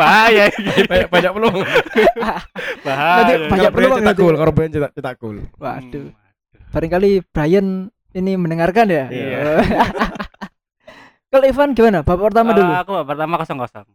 [0.00, 0.44] bahaya
[0.88, 1.56] banyak banyak peluang.
[2.88, 3.20] bahaya.
[3.20, 5.36] Nanti banyak peluang cetak gol, kalau Brian cetak cetak gol.
[5.60, 6.08] waduh.
[6.08, 6.16] Hmm.
[6.72, 7.66] Barangkali Brian
[8.16, 9.04] ini mendengarkan ya?
[9.12, 9.38] Iya.
[11.30, 12.02] Kalau Ivan gimana?
[12.02, 12.70] Babak pertama dulu.
[12.74, 13.86] Aku babak pertama kosong kosong.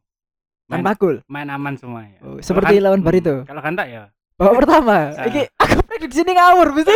[0.71, 1.15] Main, Tanpa gol.
[1.27, 2.17] main aman semua ya.
[2.23, 3.35] Oh, seperti lawan hmm, Barito.
[3.43, 4.07] Kalau kantak ya.
[4.35, 4.97] Babak pertama.
[5.15, 5.25] Ah.
[5.25, 6.95] Iki aku prediksi ini ngawur mesti.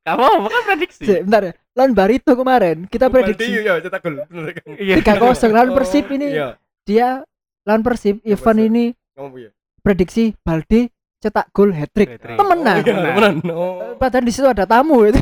[0.00, 1.02] Kamu bukan prediksi.
[1.02, 1.52] Sik, bentar ya.
[1.74, 4.14] Lawan Barito kemarin kita prediksi ya cetak gol.
[4.22, 4.78] Kan?
[4.78, 4.94] Iya.
[5.02, 6.28] 3-0 lawan Persib ini.
[6.30, 6.48] Iya.
[6.82, 7.08] Dia
[7.62, 8.66] lawan Persib, Ivan Persib.
[8.66, 9.50] ini Kamu ya.
[9.80, 10.88] prediksi Balde
[11.20, 12.16] cetak gol hat trick.
[12.16, 12.38] Hat-trick.
[12.38, 12.74] Temenan.
[12.74, 13.12] Oh, iya, Temenan.
[13.12, 13.34] temenan.
[13.52, 13.92] Oh.
[13.98, 15.20] Padahal di situ ada tamu itu.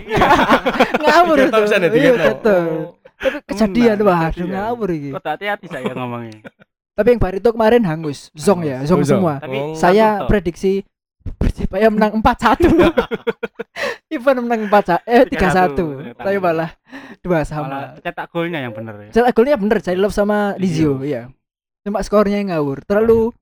[1.03, 1.61] ngawur Tiga itu.
[1.67, 2.65] tiga Iya, betul.
[2.65, 2.87] Oh.
[3.19, 5.11] Tapi kejadian wah, ngawur iki.
[5.11, 6.39] Kok hati-hati saya ngomongnya.
[6.95, 9.35] Tapi yang Barito kemarin hangus, zong ya, zong Oh, semua.
[9.39, 9.75] Tapi Oh.
[9.75, 10.87] Saya prediksi
[11.35, 12.69] Persibaya menang 4-1.
[14.15, 16.17] Ivan menang 4 eh 3-1.
[16.17, 16.17] 3-1.
[16.17, 16.71] Tapi malah
[17.21, 17.79] dua Malah sama.
[18.01, 19.21] cetak golnya yang bener ya.
[19.21, 21.29] Cetak golnya bener, Love sama Lizio, iya.
[21.85, 23.33] Cuma skornya yang ngawur, terlalu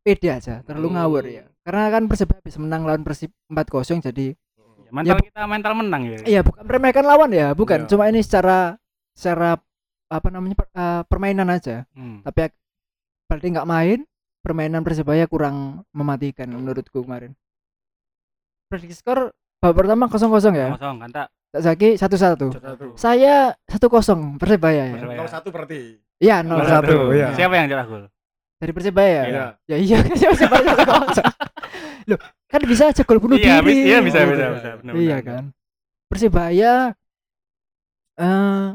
[0.00, 0.96] pede aja, terlalu Hmm.
[0.98, 1.44] ngawur ya.
[1.62, 4.32] Karena kan Persibaya habis menang lawan Persib 4-0 jadi
[4.88, 6.16] Mental kita mental menang ya.
[6.24, 7.84] iya bukan meremehkan lawan ya, bukan.
[7.84, 7.88] Iya.
[7.92, 8.80] Cuma ini secara
[9.12, 9.60] secara
[10.08, 11.84] apa namanya per- eh, permainan aja.
[11.92, 12.24] Hmm.
[12.24, 12.48] Tapi
[13.28, 14.08] berarti nggak main,
[14.48, 17.36] permainan Persibaya kurang mematikan menurutku kemarin.
[18.72, 20.24] Prediksi skor babak pertama 0-0
[20.54, 20.72] ya.
[20.72, 21.28] Kosong kantak.
[21.48, 22.16] Tak Zaki 1-1.
[22.16, 22.48] Satu.
[22.96, 24.94] Saya 1-0 Persibaya ya.
[24.96, 25.18] Persibaya.
[25.20, 26.00] Nol satu berarti.
[26.18, 26.72] Iya, Nomor 0-1.
[26.72, 27.28] satu, iya.
[27.32, 28.04] Siapa yang cetak gol?
[28.58, 29.20] Dari Persibaya.
[29.24, 29.44] Iya.
[29.64, 32.08] Ya iya kan Persibaya 1-0.
[32.08, 32.18] Loh,
[32.48, 33.84] kan bisa aja gol bunuh Iya, diri.
[33.84, 34.50] iya bisa Oh, bisa iya.
[34.56, 34.70] bisa.
[34.80, 35.44] bener, Iya kan.
[36.08, 36.72] Persibaya
[38.16, 38.66] eh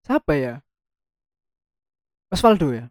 [0.00, 0.54] siapa ya?
[2.28, 2.88] Osvaldo ya.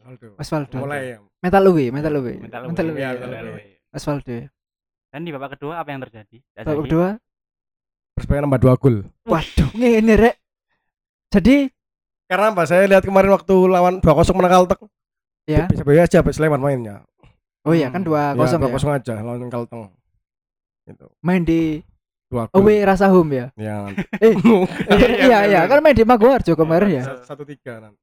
[0.00, 0.26] Ronaldo.
[0.36, 0.76] Osvaldo.
[0.80, 1.18] Mulai ya.
[1.40, 2.34] Mental Uwe, mental Uwe.
[2.36, 3.00] Mental Mental Uwe, Uwe.
[3.00, 3.20] iya, ya.
[3.20, 3.52] Mental Uwe.
[3.56, 3.64] Uwe.
[3.90, 4.46] Osvaldo ya.
[5.10, 6.36] Dan di babak kedua apa yang terjadi?
[6.54, 7.08] Babak kedua
[8.14, 8.96] Persebaya nambah dua gol.
[9.24, 10.36] Waduh, ngene rek.
[11.32, 11.70] Jadi
[12.30, 12.62] Karena apa?
[12.62, 14.82] Saya lihat kemarin waktu lawan 2-0 menang Kalteng.
[15.48, 15.66] ya.
[15.66, 17.02] Persebaya aja sampai Sleman mainnya.
[17.66, 18.46] Oh iya kan 2-0 ya.
[18.46, 19.90] Ya, 2-0 aja lawan Kalteng.
[20.86, 21.06] Gitu.
[21.24, 21.80] Main di
[22.30, 22.62] Dua gol.
[22.62, 23.46] Away Rasa Home ya.
[23.58, 23.90] Ya.
[24.22, 27.04] Eh, Iya, iya iya, kan main di Maguwarjo kemarin ya.
[27.26, 27.98] Satu tiga nanti.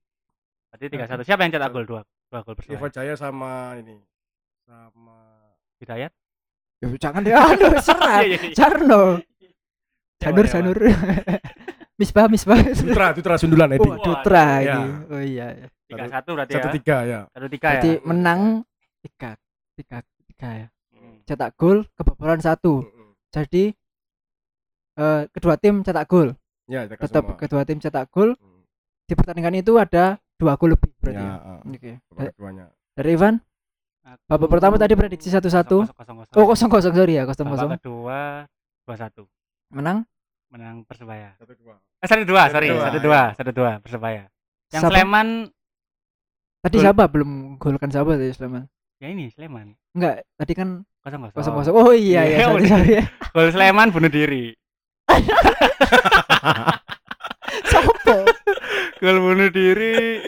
[0.67, 1.21] Berarti tiga satu.
[1.23, 2.01] Siapa yang cetak gol dua?
[2.27, 2.91] Dua gol Iva Persibaya.
[2.91, 3.95] Jaya sama ini
[4.67, 5.17] sama
[5.79, 6.11] Hidayat.
[6.77, 8.21] Ya, jangan dia aduh serat.
[8.21, 8.53] Iya, iya, iya.
[8.53, 9.03] Jarno.
[10.17, 10.45] Siapa, Janur?
[10.49, 10.77] Janur.
[11.99, 12.59] Misbah Misbah.
[12.61, 13.85] Dutra Dutra Sundulan Edi.
[13.85, 14.75] Oh, Dutra Iya.
[14.75, 14.89] ini.
[15.09, 15.47] Oh iya.
[15.87, 16.73] Tiga satu berarti Satu ya.
[16.75, 17.19] tiga ya.
[17.31, 17.73] Satu tiga ya.
[17.73, 18.41] Berarti menang
[19.01, 19.29] tiga
[19.73, 19.97] tiga
[20.27, 20.67] tiga ya.
[20.93, 21.15] Hmm.
[21.23, 22.85] Cetak gol kebobolan satu.
[23.31, 23.73] Jadi
[24.95, 26.35] eh, kedua tim cetak gol.
[26.67, 27.39] Ya, Tetap semua.
[27.39, 28.35] kedua tim cetak gol.
[28.35, 28.61] Hmm.
[29.07, 31.17] Di pertandingan itu ada dua gol lebih berarti.
[31.17, 31.53] Ya, Ya.
[31.59, 31.91] Oke.
[32.07, 32.63] babak keduanya.
[32.93, 33.33] Dari Ivan
[34.01, 36.15] Aku- babak pertama tadi prediksi kosong, kosong.
[36.33, 37.69] Oh kosong kosong sorry ya kosong Babak kosong.
[37.75, 38.19] kedua
[38.85, 39.23] dua satu.
[39.69, 40.01] Menang.
[40.47, 41.35] Menang Persebaya.
[41.35, 41.75] Satu dua.
[41.99, 44.23] Eh, satu dua, Satu sorry, satu dua, satu dua Persebaya.
[44.69, 44.89] Yang Siapa?
[44.93, 45.27] Sleman,
[46.57, 48.63] Tadi siapa belum golkan siapa tadi Sleman?
[48.97, 50.67] ya ini Sleman, Enggak, tadi kan
[51.01, 51.35] kosong kosong.
[51.35, 51.73] kosong kosong.
[51.75, 52.91] Oh iya Iya, iya sorry sorry.
[52.93, 53.03] ya.
[53.29, 54.45] Gol Sleman bunuh diri.
[57.67, 58.15] Sopo?
[58.97, 60.25] Gol bunuh diri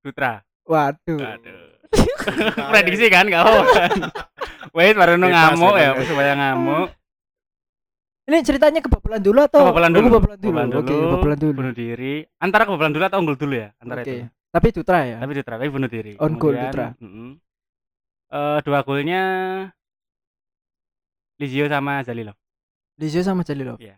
[0.00, 0.42] Dutra.
[0.64, 1.18] Waduh.
[1.18, 1.64] Aduh.
[2.74, 3.62] Prediksi kan kau.
[4.74, 5.90] Wait, baru nu Bebas, ngamuk ya.
[5.94, 6.88] Persebaya ngamuk.
[8.26, 9.62] Ini ceritanya kebobolan dulu atau?
[9.62, 10.06] Kebobolan Oh, dulu.
[10.10, 10.50] kebobolan dulu.
[10.50, 11.52] Kebobolan Oke, dulu, kebobolan dulu.
[11.54, 12.14] Bunuh diri.
[12.36, 14.10] Antara kebobolan dulu atau unggul dulu ya, antara Oke.
[14.10, 14.26] itu.
[14.50, 15.16] Tapi Dutra ya.
[15.22, 16.12] Tapi Dutra, tapi bunuh diri.
[16.18, 16.86] On goal Dutra.
[18.26, 19.22] Eh, dua golnya
[21.38, 22.34] Lizio sama Zalilov.
[22.98, 23.78] Lizio sama Jalilov.
[23.78, 23.94] Iya,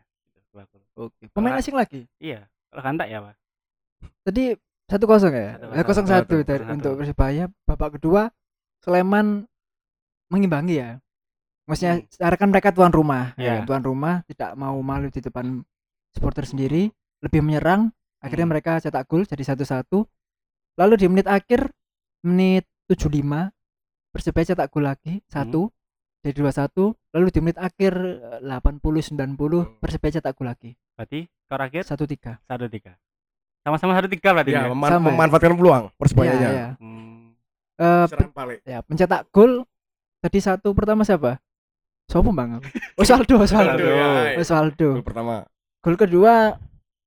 [0.52, 0.82] dua gol.
[1.08, 1.32] Oke.
[1.32, 2.00] Pemain Kalau- asing lagi.
[2.20, 3.34] Iya, kalau kantak ya, Pak.
[4.22, 4.52] Tadi
[4.84, 5.50] satu kosong ya.
[5.56, 6.72] Satu Eh, kosong satu Satu, satu.
[6.72, 7.44] untuk Persibaya.
[7.64, 8.32] Babak kedua
[8.78, 9.44] Sleman
[10.28, 10.90] mengimbangi ya.
[11.64, 13.44] Maksudnya secara kan mereka tuan rumah, ya, Hmm.
[13.60, 13.66] Iya.
[13.66, 15.60] tuan rumah tidak mau malu di depan
[16.10, 16.88] supporter sendiri,
[17.20, 17.92] lebih menyerang.
[18.18, 18.54] Akhirnya Hmm.
[18.56, 20.08] mereka cetak gol jadi satu-satu.
[20.76, 21.70] Lalu di menit akhir
[22.20, 23.52] menit 75
[24.08, 25.28] Persibaya cetak gol lagi Hmm.
[25.28, 25.62] satu
[26.18, 26.96] jadi 2-1.
[27.12, 29.76] Lalu di menit akhir eh, 80 90 Hmm.
[29.78, 32.40] Persibaya cetak gol lagi Berarti skor akhir 1-3.
[32.42, 32.96] satu tiga.
[33.68, 34.72] Sama-sama satu tiga berarti Ya, ya.
[34.72, 34.96] Sama ya.
[35.04, 36.48] memanfaatkan peluang Iya, Persebayanya.
[36.48, 36.66] iya.
[36.80, 37.36] Hmm.
[37.76, 38.58] Eh, Serangan balik.
[38.64, 39.62] ya pencetak gol
[40.18, 41.36] tadi satu pertama siapa?
[42.06, 42.64] Sopo bang?
[42.96, 43.84] Osvaldo, Osvaldo, Osvaldo.
[43.84, 44.08] ya.
[44.34, 44.88] Osvaldo.
[44.94, 45.44] Gol pertama.
[45.78, 46.56] Gol kedua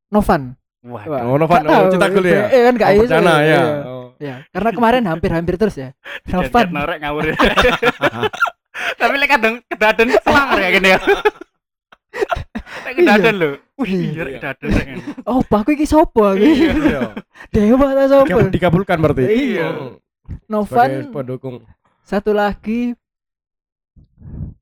[0.08, 0.54] Novan.
[0.82, 1.10] Waduh.
[1.10, 2.46] Wah, Oh, Novan, oh, cetak gol ya?
[2.48, 3.36] Eh kan gak Oh, iso, ya.
[3.42, 3.62] iya.
[3.84, 4.08] Oh.
[4.22, 5.98] Ya, karena kemarin hampir-hampir terus ya.
[6.30, 6.70] Novan.
[6.70, 7.26] norek ngawur.
[9.02, 11.00] Tapi lek kadang kedaden selang kayak gini ya.
[12.86, 13.50] Lek kedaden lho.
[13.78, 14.24] Wih, Iya.
[14.28, 14.70] iya kedaden.
[15.24, 16.42] Oh, aku iki sopo aku?
[16.42, 17.16] Iya.
[17.54, 18.28] Dewa ta sopo?
[18.28, 19.24] Dikabul- Dikabulkan berarti.
[19.26, 19.68] Iya.
[20.46, 21.64] Novan pendukung.
[22.02, 22.92] satu lagi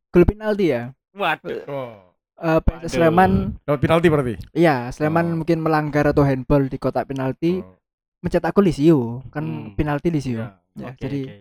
[0.10, 0.94] gol penalti ya.
[1.12, 1.66] Waduh.
[1.66, 1.94] Oh.
[2.38, 2.90] Eh PS Waduh.
[2.90, 3.32] Sleman
[3.62, 4.34] Dapat penalti berarti.
[4.54, 5.38] iya Sleman Oh.
[5.38, 7.76] mungkin melanggar atau handball di kotak penalti Oh.
[8.20, 9.74] mencetak gol Lisio kan Hmm.
[9.74, 10.48] penalti Lisio Iya.
[10.78, 11.36] ya Oke, jadi oke.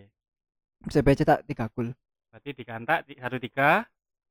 [0.81, 1.89] Persibaya cetak tiga gol
[2.29, 3.71] Berarti dikantak di- satu tiga.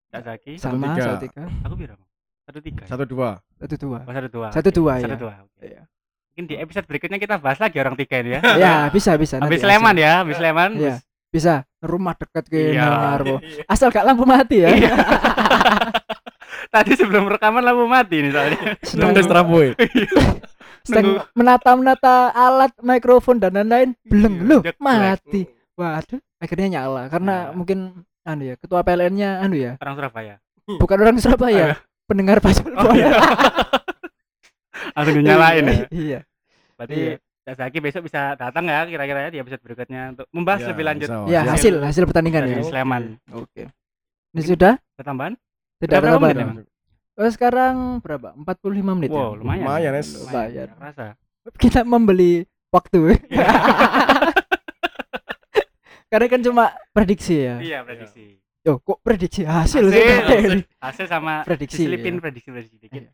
[0.08, 0.54] Tak Zaki.
[0.56, 1.04] sama tiga.
[1.06, 2.00] satu tiga Aku bilang
[2.48, 2.84] satu tiga.
[2.88, 3.30] Satu dua.
[3.54, 4.00] satu dua.
[4.02, 4.48] Oh, satu dua.
[4.50, 5.20] Satu dua, Satu ya.
[5.20, 5.34] dua.
[5.60, 5.82] Iya.
[6.30, 8.42] mungkin di episode berikutnya kita bahas lagi orang tiga ini ya.
[8.64, 10.72] Ya bisa bisa habis nanti Sleman ya habis Sleman.
[10.76, 10.96] Iya.
[11.28, 11.54] bisa.
[11.78, 12.88] Rumah dekat ke Iya.
[12.88, 13.38] Narwo
[13.74, 14.70] asal gak lampu mati ya.
[14.72, 14.94] Iya.
[16.74, 18.60] tadi sebelum rekaman lampu mati nih soalnya.
[18.82, 19.14] Sedang-
[20.84, 23.92] sedang menata menata alat mikrofon dan lain-lain.
[24.04, 25.20] Belum Iya, loh jet lag.
[25.20, 25.42] mati.
[25.76, 27.04] Waduh akhirnya nyala.
[27.10, 27.92] Karena mungkin
[28.24, 29.76] anu ya ketua PLN-nya anu ya.
[29.78, 30.40] Orang Surabaya.
[30.68, 33.12] Bukan orang Surabaya pendengar Pak oh iya.
[34.96, 35.76] langsung dinyalain ya?
[35.92, 36.20] iya.
[36.80, 37.16] Berarti Iya.
[37.44, 40.84] Cak Zaki besok bisa datang ya kira-kira ya di episode berikutnya untuk membahas Ya, lebih
[40.84, 41.08] lanjut?
[41.08, 42.60] bisa, ya Hasil- hasil hasil pertandingan ya.
[42.64, 43.04] Sleman.
[43.32, 43.72] Oke.
[44.36, 44.74] Ini sudah?
[44.96, 45.34] Ada tambahan
[45.78, 46.66] tidak ada tambahan
[47.18, 48.34] oh, sekarang berapa?
[48.36, 49.64] 45 menit wow ya lumayan.
[49.64, 50.10] Lumayan, Es.
[50.18, 50.68] Lumayan.
[50.68, 51.06] nggak kerasa
[51.56, 53.16] kita membeli waktu.
[56.12, 57.56] Karena kan cuma prediksi ya.
[57.60, 59.96] Iya prediksi oh kok prediksi hasil, Hasil.
[60.60, 60.64] sih?
[60.78, 62.22] hasil sama Prediksi, diselipin ya.
[62.22, 63.12] prediksi prediksi dikit Iya.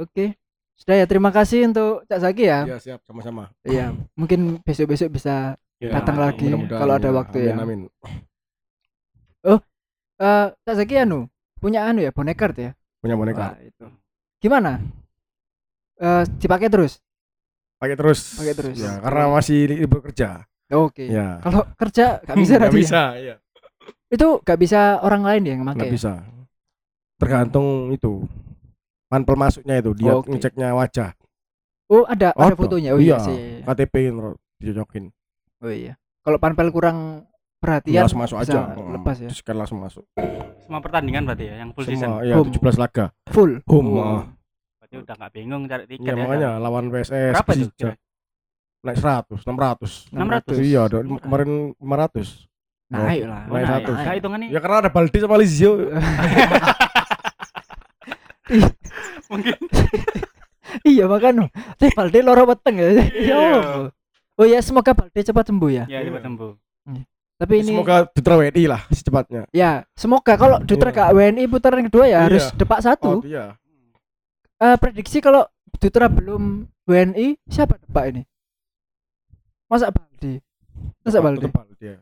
[0.00, 0.24] Oke.
[0.72, 2.64] Sudah ya, terima kasih untuk Cak Zaki ya.
[2.64, 3.52] Iya, siap sama-sama.
[3.62, 7.54] Iya, mungkin besok-besok bisa Ya, Datang lagi mudah-mudahan kalau ada waktu ya.
[7.56, 9.60] Amin, amin.
[10.20, 11.24] eh Cak Zaki anu
[11.56, 12.70] punya anu ya bonekart ya.
[13.00, 13.56] Punya Wah, boneka.
[13.64, 13.86] itu.
[14.40, 14.80] Gimana?
[15.96, 17.00] Eh dipakai terus.
[17.80, 18.36] Pakai terus.
[18.36, 18.76] Pakai terus.
[18.76, 20.44] Ya, karena masih libur kerja.
[20.68, 21.08] Oke.
[21.08, 21.40] Ya.
[21.40, 22.76] Kalau kerja gak bisa Nggak ya?
[22.76, 23.34] bisa, iya.
[24.10, 25.94] Itu gak bisa orang lain yang Nggak memakai.
[25.94, 26.12] bisa.
[27.16, 28.26] Tergantung itu.
[29.06, 30.30] Panpel masuknya itu, dia Oke.
[30.30, 31.10] ngeceknya wajah.
[31.90, 32.54] Oh, ada ada Ada.
[32.54, 32.90] fotonya.
[32.94, 33.26] Oh iya, Iya.
[33.26, 33.38] sih.
[33.66, 33.94] KTP
[34.58, 35.04] dicocokin.
[35.60, 35.98] Oh iya.
[36.22, 37.26] Kalau panpel kurang
[37.58, 38.72] perhatian langsung masuk aja.
[38.72, 39.28] lepas ya.
[39.28, 40.04] Terus kan langsung masuk.
[40.60, 42.54] semua pertandingan berarti ya yang full season Semua ya Home.
[42.54, 43.10] 17 laga.
[43.34, 43.58] Full.
[43.66, 43.88] Home.
[43.90, 44.22] Oh.
[44.78, 47.92] berarti udah nggak bingung cari tiket Iya, ya makanya lawan PSS berapa kira?
[48.80, 49.92] Naik 100, 600.
[50.14, 50.56] 600.
[50.62, 52.46] Iya, ada kemarin 500.
[52.90, 53.46] Naik lah.
[53.46, 53.70] Oh, Naik naik.
[53.80, 53.90] satu.
[53.94, 55.72] Nah, hitungannya Ya karena ada Baldi sama Lizio.
[59.30, 59.54] mungkin
[60.82, 61.46] iya makanya
[61.78, 63.40] teh Balde loro weteng ya ya Iya.
[64.34, 66.52] Oh ya semoga Balde cepat sembuh ya ya cepat sembuh
[67.38, 69.48] tapi ini Semoga Dutra WNI lah secepatnya.
[69.48, 71.08] ya semoga kalau Dutra Iya.
[71.08, 72.20] ke WNI putaran kedua ya Iya.
[72.26, 73.54] harus depak Oh, satu iya.
[74.60, 75.46] Eh, prediksi kalau
[75.78, 78.22] Dutra belum WNI siapa depak ini
[79.70, 80.42] masa Balde
[81.00, 81.46] masa Baldi
[81.80, 81.96] ya.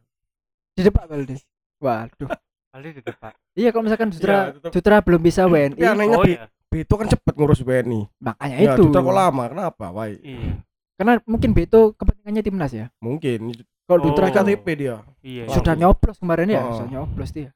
[0.78, 1.34] Di depak Balde
[1.76, 2.30] waduh
[2.70, 4.70] Baldi di depan iya kalau misalkan Dutra Iya, tetap.
[4.70, 8.06] Dutra belum bisa WNI Ya, anehnya oh iya Beto kan cepet ngurus WNI.
[8.20, 9.44] makanya Ya, itu Dutra kok lama?
[9.48, 9.84] Kenapa?
[9.88, 10.62] Wah, iya
[10.94, 13.50] karena mungkin Beto kepentingannya timnas ya mungkin
[13.82, 14.04] kalau Oh.
[14.04, 15.78] Dutra kan KTP dia iya sudah Langsung.
[15.80, 16.74] nyoblos kemarin ya Oh.
[16.76, 17.50] sudah nyoblos dia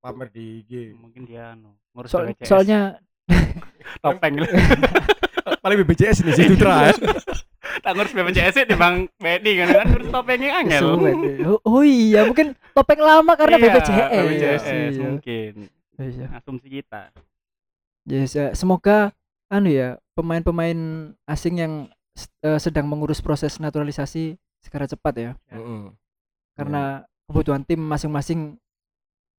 [0.00, 0.72] pamer di IG.
[0.92, 2.44] mungkin dia anu ngurus BPJS.
[2.44, 2.80] soalnya
[4.02, 4.34] topeng
[5.62, 6.92] Paling BPJS ini si Dutra ya.
[7.80, 10.82] tak ngurus BPJS di bang BNI kan kan ngurus topengnya angel.
[11.46, 14.10] Oh, oh iya, mungkin topeng lama karena Iya, BPJS.
[14.10, 15.00] BPJS Iya.
[15.00, 15.52] mungkin
[15.94, 16.26] Iya.
[16.34, 17.02] asumsi kita
[18.02, 18.50] Yes, ya.
[18.52, 19.14] semoga
[19.46, 20.74] anu ya, pemain-pemain
[21.24, 21.72] asing yang
[22.40, 25.30] eh, sedang mengurus proses naturalisasi segera cepat ya.
[25.48, 25.94] Heeh.
[26.52, 28.58] Karena kebutuhan tim masing-masing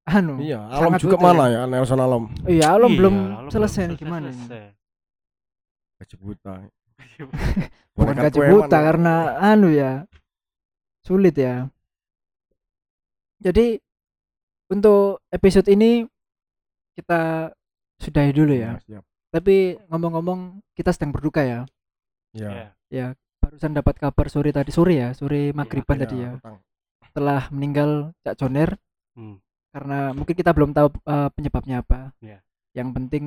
[0.04, 0.40] anu.
[0.40, 2.32] Iya, Alam juga butuh mana ya Nelson Alam?
[2.44, 3.16] Iya, Alom Iya, belum
[3.48, 4.36] selesai nih belum gimana ini?
[4.38, 4.64] selesai.
[6.00, 6.54] Gaji buta.
[7.94, 8.86] Bukan gaji buta ya.
[8.90, 9.92] karena anu ya.
[11.06, 11.68] Sulit ya.
[13.44, 13.78] Jadi
[14.72, 16.08] untuk episode ini
[16.96, 17.52] kita
[18.00, 18.80] sudahi dulu ya.
[18.88, 19.04] Siap.
[19.34, 21.66] Tapi ngomong-ngomong kita sedang berduka ya.
[22.34, 22.50] Iya.
[22.50, 22.68] Iya.
[22.94, 23.06] Ya,
[23.42, 26.32] barusan dapat kabar sore tadi sore ya, sore maghriban Iya, tadi ya.
[26.38, 26.58] petang.
[27.14, 27.90] Telah meninggal
[28.22, 28.70] Cak Joner
[29.14, 29.38] Hmm.
[29.70, 32.10] karena mungkin kita belum tahu eh, penyebabnya apa.
[32.22, 32.42] Iya.
[32.74, 33.24] Yang penting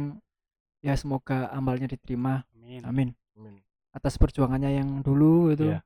[0.82, 2.42] ya semoga amalnya diterima.
[2.54, 2.82] Amin.
[2.82, 3.08] Amin.
[3.38, 3.65] Amin.
[3.96, 5.72] Atas perjuangannya yang dulu itu.
[5.72, 5.80] Iya.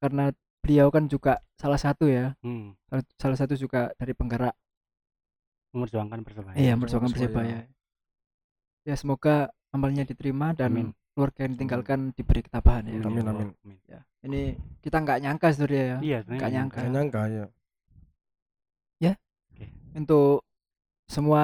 [0.00, 0.32] Karena
[0.64, 2.32] beliau kan juga salah satu ya.
[2.40, 2.72] Hmm.
[3.20, 4.56] Salah- satu juga dari penggerak
[5.70, 7.58] memperjuangkan persebaya iya Betul, perjuangan Persebaya.
[8.82, 10.88] Ya semoga amalnya diterima dan Amin.
[11.14, 12.98] keluarga yang ditinggalkan diberi ketabahan ya.
[13.06, 13.48] Amin, amin.
[13.86, 15.96] Ya, Ini kita nggak nyangka sebenarnya ya.
[16.02, 16.78] iya Nggak nyangka.
[16.82, 17.46] Nggak nyangka ya.
[19.90, 20.46] untuk
[21.10, 21.42] semua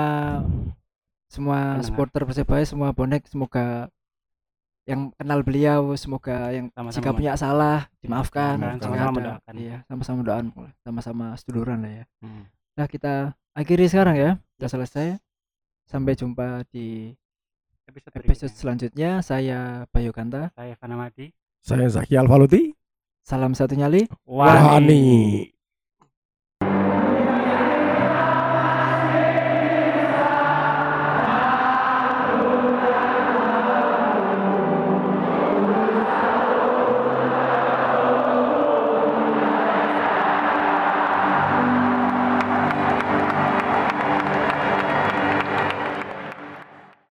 [1.26, 3.90] semua supporter Persebaya semua bonek semoga
[4.86, 9.54] yang kenal beliau semoga yang Sama-sama jika punya salah dimaafkan sama-sama mendoakan.
[9.58, 10.46] iya sama-sama doakan
[10.86, 12.04] sama-sama seduluran lah ya.
[12.22, 12.46] Hmm.
[12.78, 14.30] nah kita akhiri sekarang ya.
[14.56, 15.06] Sudah selesai.
[15.86, 17.14] Sampai jumpa di
[17.86, 18.58] episode, episode berikutnya.
[18.58, 19.10] selanjutnya.
[19.22, 19.60] Saya
[19.90, 21.30] Bayu Kanta saya Fana Madi
[21.62, 22.70] Saya Zaki Alfaluti.
[23.26, 24.06] salam satu nyali.
[24.22, 25.55] Wani.